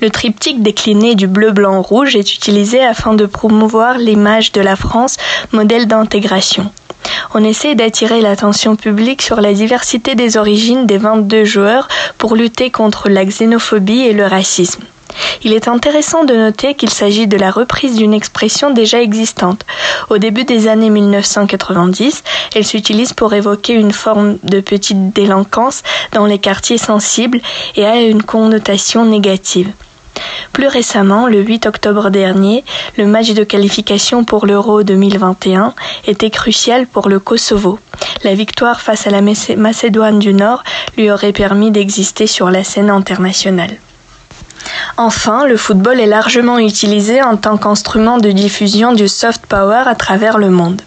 Le 0.00 0.10
triptyque 0.10 0.62
décliné 0.62 1.14
du 1.14 1.26
bleu-blanc-rouge 1.26 2.16
est 2.16 2.34
utilisé 2.34 2.82
afin 2.82 3.14
de 3.14 3.26
promouvoir 3.26 3.98
l'image 3.98 4.52
de 4.52 4.60
la 4.60 4.76
France, 4.76 5.16
modèle 5.52 5.86
d'intégration. 5.86 6.70
On 7.34 7.44
essaie 7.44 7.74
d'attirer 7.74 8.20
l'attention 8.20 8.76
publique 8.76 9.22
sur 9.22 9.40
la 9.40 9.52
diversité 9.52 10.14
des 10.14 10.36
origines 10.36 10.86
des 10.86 10.98
22 10.98 11.44
joueurs 11.44 11.88
pour 12.18 12.34
lutter 12.34 12.70
contre 12.70 13.08
la 13.08 13.24
xénophobie 13.24 14.02
et 14.02 14.12
le 14.12 14.26
racisme. 14.26 14.82
Il 15.42 15.52
est 15.52 15.68
intéressant 15.68 16.24
de 16.24 16.34
noter 16.34 16.74
qu'il 16.74 16.90
s'agit 16.90 17.26
de 17.26 17.36
la 17.36 17.50
reprise 17.50 17.96
d'une 17.96 18.14
expression 18.14 18.70
déjà 18.70 19.00
existante. 19.00 19.62
Au 20.10 20.18
début 20.18 20.44
des 20.44 20.68
années 20.68 20.90
1990, 20.90 22.22
elle 22.54 22.66
s'utilise 22.66 23.12
pour 23.12 23.34
évoquer 23.34 23.74
une 23.74 23.92
forme 23.92 24.38
de 24.42 24.60
petite 24.60 25.12
délinquance 25.12 25.82
dans 26.12 26.26
les 26.26 26.38
quartiers 26.38 26.78
sensibles 26.78 27.40
et 27.76 27.86
a 27.86 28.00
une 28.00 28.22
connotation 28.22 29.04
négative. 29.04 29.72
Plus 30.52 30.68
récemment, 30.68 31.26
le 31.26 31.42
8 31.42 31.66
octobre 31.66 32.10
dernier, 32.10 32.64
le 32.96 33.06
match 33.06 33.32
de 33.32 33.44
qualification 33.44 34.24
pour 34.24 34.46
l'Euro 34.46 34.82
2021 34.82 35.74
était 36.06 36.30
crucial 36.30 36.86
pour 36.86 37.08
le 37.08 37.20
Kosovo. 37.20 37.78
La 38.24 38.34
victoire 38.34 38.80
face 38.80 39.06
à 39.06 39.10
la 39.10 39.20
Macédoine 39.20 40.18
du 40.18 40.32
Nord 40.32 40.64
lui 40.96 41.10
aurait 41.10 41.32
permis 41.32 41.70
d'exister 41.70 42.26
sur 42.26 42.50
la 42.50 42.64
scène 42.64 42.90
internationale. 42.90 43.76
Enfin, 44.96 45.46
le 45.46 45.56
football 45.56 46.00
est 46.00 46.06
largement 46.06 46.58
utilisé 46.58 47.22
en 47.22 47.36
tant 47.36 47.56
qu'instrument 47.56 48.18
de 48.18 48.30
diffusion 48.30 48.92
du 48.92 49.08
soft 49.08 49.46
power 49.46 49.82
à 49.86 49.94
travers 49.94 50.38
le 50.38 50.50
monde. 50.50 50.82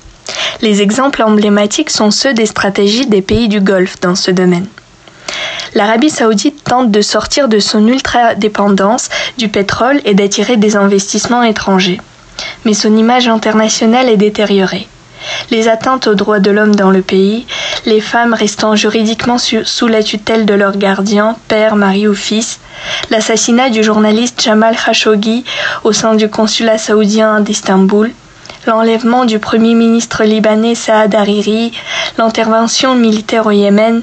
Les 0.62 0.82
exemples 0.82 1.24
emblématiques 1.24 1.89
sont 1.89 2.12
ceux 2.12 2.34
des 2.34 2.46
stratégies 2.46 3.08
des 3.08 3.22
pays 3.22 3.48
du 3.48 3.62
Golfe 3.62 4.00
dans 4.02 4.15
ce 4.15 4.32
domaine. 4.32 4.68
L'Arabie 5.76 6.10
saoudite 6.10 6.63
tente 6.63 6.92
de 6.92 7.02
sortir 7.02 7.48
de 7.48 7.60
son 7.60 7.88
ultra-dépendance 7.88 9.10
du 9.38 9.48
pétrole 9.48 10.02
et 10.06 10.15
d'attirer 10.15 10.58
des 10.58 10.76
investissements 10.76 11.44
étrangers. 11.44 12.02
Mais 12.65 12.74
son 12.74 12.98
image 12.98 13.28
internationale 13.28 14.10
est 14.10 14.18
détériorée 14.18 14.88
les 15.52 15.68
atteintes 15.68 16.08
aux 16.08 16.15
droits 16.15 16.39
de 16.39 16.52
l'homme 16.52 16.76
dans 16.76 16.92
le 16.92 17.02
pays, 17.02 17.46
les 17.86 18.02
femmes 18.02 18.34
restant 18.34 18.76
juridiquement 18.76 19.38
sous 19.38 19.88
la 19.88 20.04
tutelle 20.04 20.46
de 20.46 20.54
leurs 20.54 20.78
gardiens, 20.78 21.36
père, 21.48 21.76
mari 21.76 22.08
ou 22.08 22.15
fils, 22.15 22.60
l'assassinat 23.10 23.70
du 23.70 23.84
journaliste 23.84 24.42
Jamal 24.42 24.76
Khashoggi 24.76 25.44
au 25.84 25.92
sein 25.92 26.15
du 26.15 26.30
consulat 26.30 26.78
saoudien 26.78 27.39
d'Istanbul, 27.42 28.12
l'enlèvement 28.68 29.26
du 29.26 29.39
premier 29.39 29.74
ministre 29.74 30.24
libanais 30.24 30.76
Saad 30.76 31.15
Hariri, 31.15 31.72
l'intervention 32.18 32.96
militaire 32.96 33.46
au 33.46 33.52
Yémen, 33.52 34.02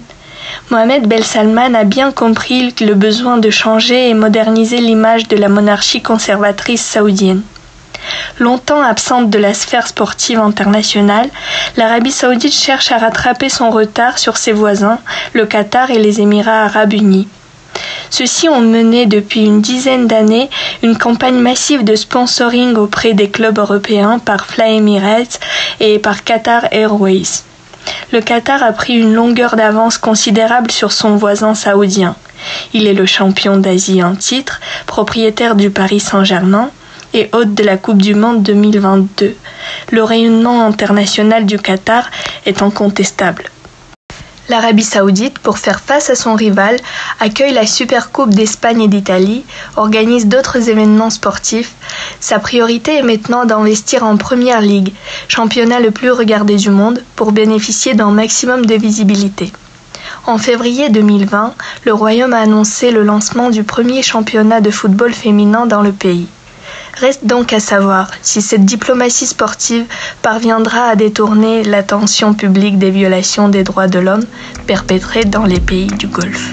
Mohamed 0.71 1.07
Bel 1.07 1.25
Salman 1.25 1.75
a 1.75 1.85
bien 1.85 2.12
compris 2.12 2.75
le 2.81 2.95
besoin 2.95 3.39
de 3.39 3.51
changer 3.51 4.09
et 4.09 4.15
moderniser 4.15 4.79
l'image 4.79 5.29
de 5.29 5.37
la 5.37 5.49
monarchie 5.49 6.03
conservatrice 6.03 6.83
saoudienne. 6.85 7.43
Longtemps 8.39 8.83
absente 8.83 9.31
de 9.31 9.39
la 9.39 9.55
sphère 9.55 9.87
sportive 9.87 10.39
internationale, 10.39 11.29
l'Arabie 11.77 12.12
saoudite 12.12 12.53
cherche 12.53 12.93
à 12.93 12.99
rattraper 12.99 13.49
son 13.49 13.71
retard 13.71 14.19
sur 14.19 14.37
ses 14.37 14.53
voisins, 14.53 14.99
le 15.33 15.47
Qatar 15.47 15.91
et 15.91 15.99
les 15.99 16.21
Émirats 16.21 16.65
arabes 16.65 16.93
unis. 16.93 17.29
Ceux-ci 18.11 18.49
ont 18.49 18.61
mené 18.61 19.07
depuis 19.07 19.45
une 19.45 19.61
dizaine 19.61 20.07
d'années 20.07 20.49
une 20.83 20.97
campagne 20.97 21.39
massive 21.39 21.85
de 21.85 21.97
sponsoring 21.97 22.77
auprès 22.77 23.15
des 23.15 23.29
clubs 23.31 23.59
européens 23.59 24.19
par 24.19 24.47
Fly 24.47 24.77
Emirates 24.77 25.41
et 25.81 25.99
par 25.99 26.25
Qatar 26.25 26.67
Airways. 26.71 27.45
Le 28.12 28.21
Qatar 28.21 28.62
a 28.62 28.73
pris 28.73 28.95
une 28.95 29.15
longueur 29.15 29.57
d'avance 29.57 29.99
considérable 29.99 30.71
sur 30.71 30.93
son 30.93 31.17
voisin 31.17 31.55
saoudien. 31.55 32.17
Il 32.73 32.87
est 32.87 32.95
le 32.95 33.07
champion 33.07 33.57
d'Asie 33.57 34.03
en 34.03 34.15
titre, 34.15 34.61
propriétaire 34.87 35.55
du 35.55 35.71
Paris 35.71 36.01
Saint-Germain, 36.01 36.71
et 37.16 37.31
hôte 37.33 37.55
de 37.55 37.64
la 37.64 37.79
Coupe 37.79 38.02
du 38.02 38.14
Monde 38.14 38.42
2022. 38.42 39.35
Le 39.90 40.02
rayonnement 40.05 40.66
international 40.66 41.46
du 41.46 41.59
Qatar 41.59 42.11
est 42.44 42.61
incontestable. 42.61 43.44
L'Arabie 44.48 44.85
saoudite, 44.85 45.38
pour 45.40 45.59
faire 45.59 45.81
face 45.81 46.11
à 46.11 46.14
son 46.14 46.35
rival, 46.35 46.76
accueille 47.18 47.55
la 47.55 47.66
Supercoupe 47.66 48.35
d'Espagne 48.35 48.83
et 48.83 48.88
d'Italie, 48.88 49.44
organise 49.76 50.26
d'autres 50.26 50.68
événements 50.68 51.11
sportifs. 51.11 51.72
Sa 52.20 52.38
priorité 52.38 52.98
est 52.98 53.02
maintenant 53.02 53.44
d'investir 53.44 54.05
en 54.05 54.18
Première 54.18 54.61
Ligue, 54.61 54.92
championnat 55.26 55.81
le 55.81 55.90
plus 55.90 56.12
regardé 56.12 56.57
du 56.57 56.70
monde, 56.70 57.02
pour 57.16 57.33
bénéficier 57.33 57.94
d'un 57.94 58.11
maximum 58.11 58.66
de 58.66 58.74
visibilité. 58.74 59.52
En 60.26 60.38
février 60.38 60.90
2020, 60.90 61.55
le 61.85 61.94
Royaume 61.94 62.35
a 62.35 62.40
annoncé 62.40 62.90
le 62.90 63.02
lancement 63.02 63.50
du 63.50 63.64
premier 63.64 64.02
championnat 64.02 64.61
de 64.61 64.70
football 64.70 65.12
féminin 65.12 65.66
dans 65.66 65.83
le 65.83 65.92
pays. 65.92 66.29
Reste 66.97 67.27
donc 67.27 67.53
à 67.53 67.61
savoir 67.61 68.11
si 68.23 68.41
cette 68.41 68.65
diplomatie 68.65 69.27
sportive 69.27 69.85
parviendra 70.23 70.89
à 70.89 70.97
détourner 70.97 71.63
l'attention 71.63 72.33
publique 72.33 72.79
des 72.79 72.91
violations 72.91 73.49
des 73.51 73.65
droits 73.65 73.87
de 73.89 73.99
l'homme 73.99 74.25
perpétrées 74.67 75.25
dans 75.25 75.45
les 75.45 75.61
pays 75.61 75.89
du 75.89 76.07
Golfe. 76.07 76.53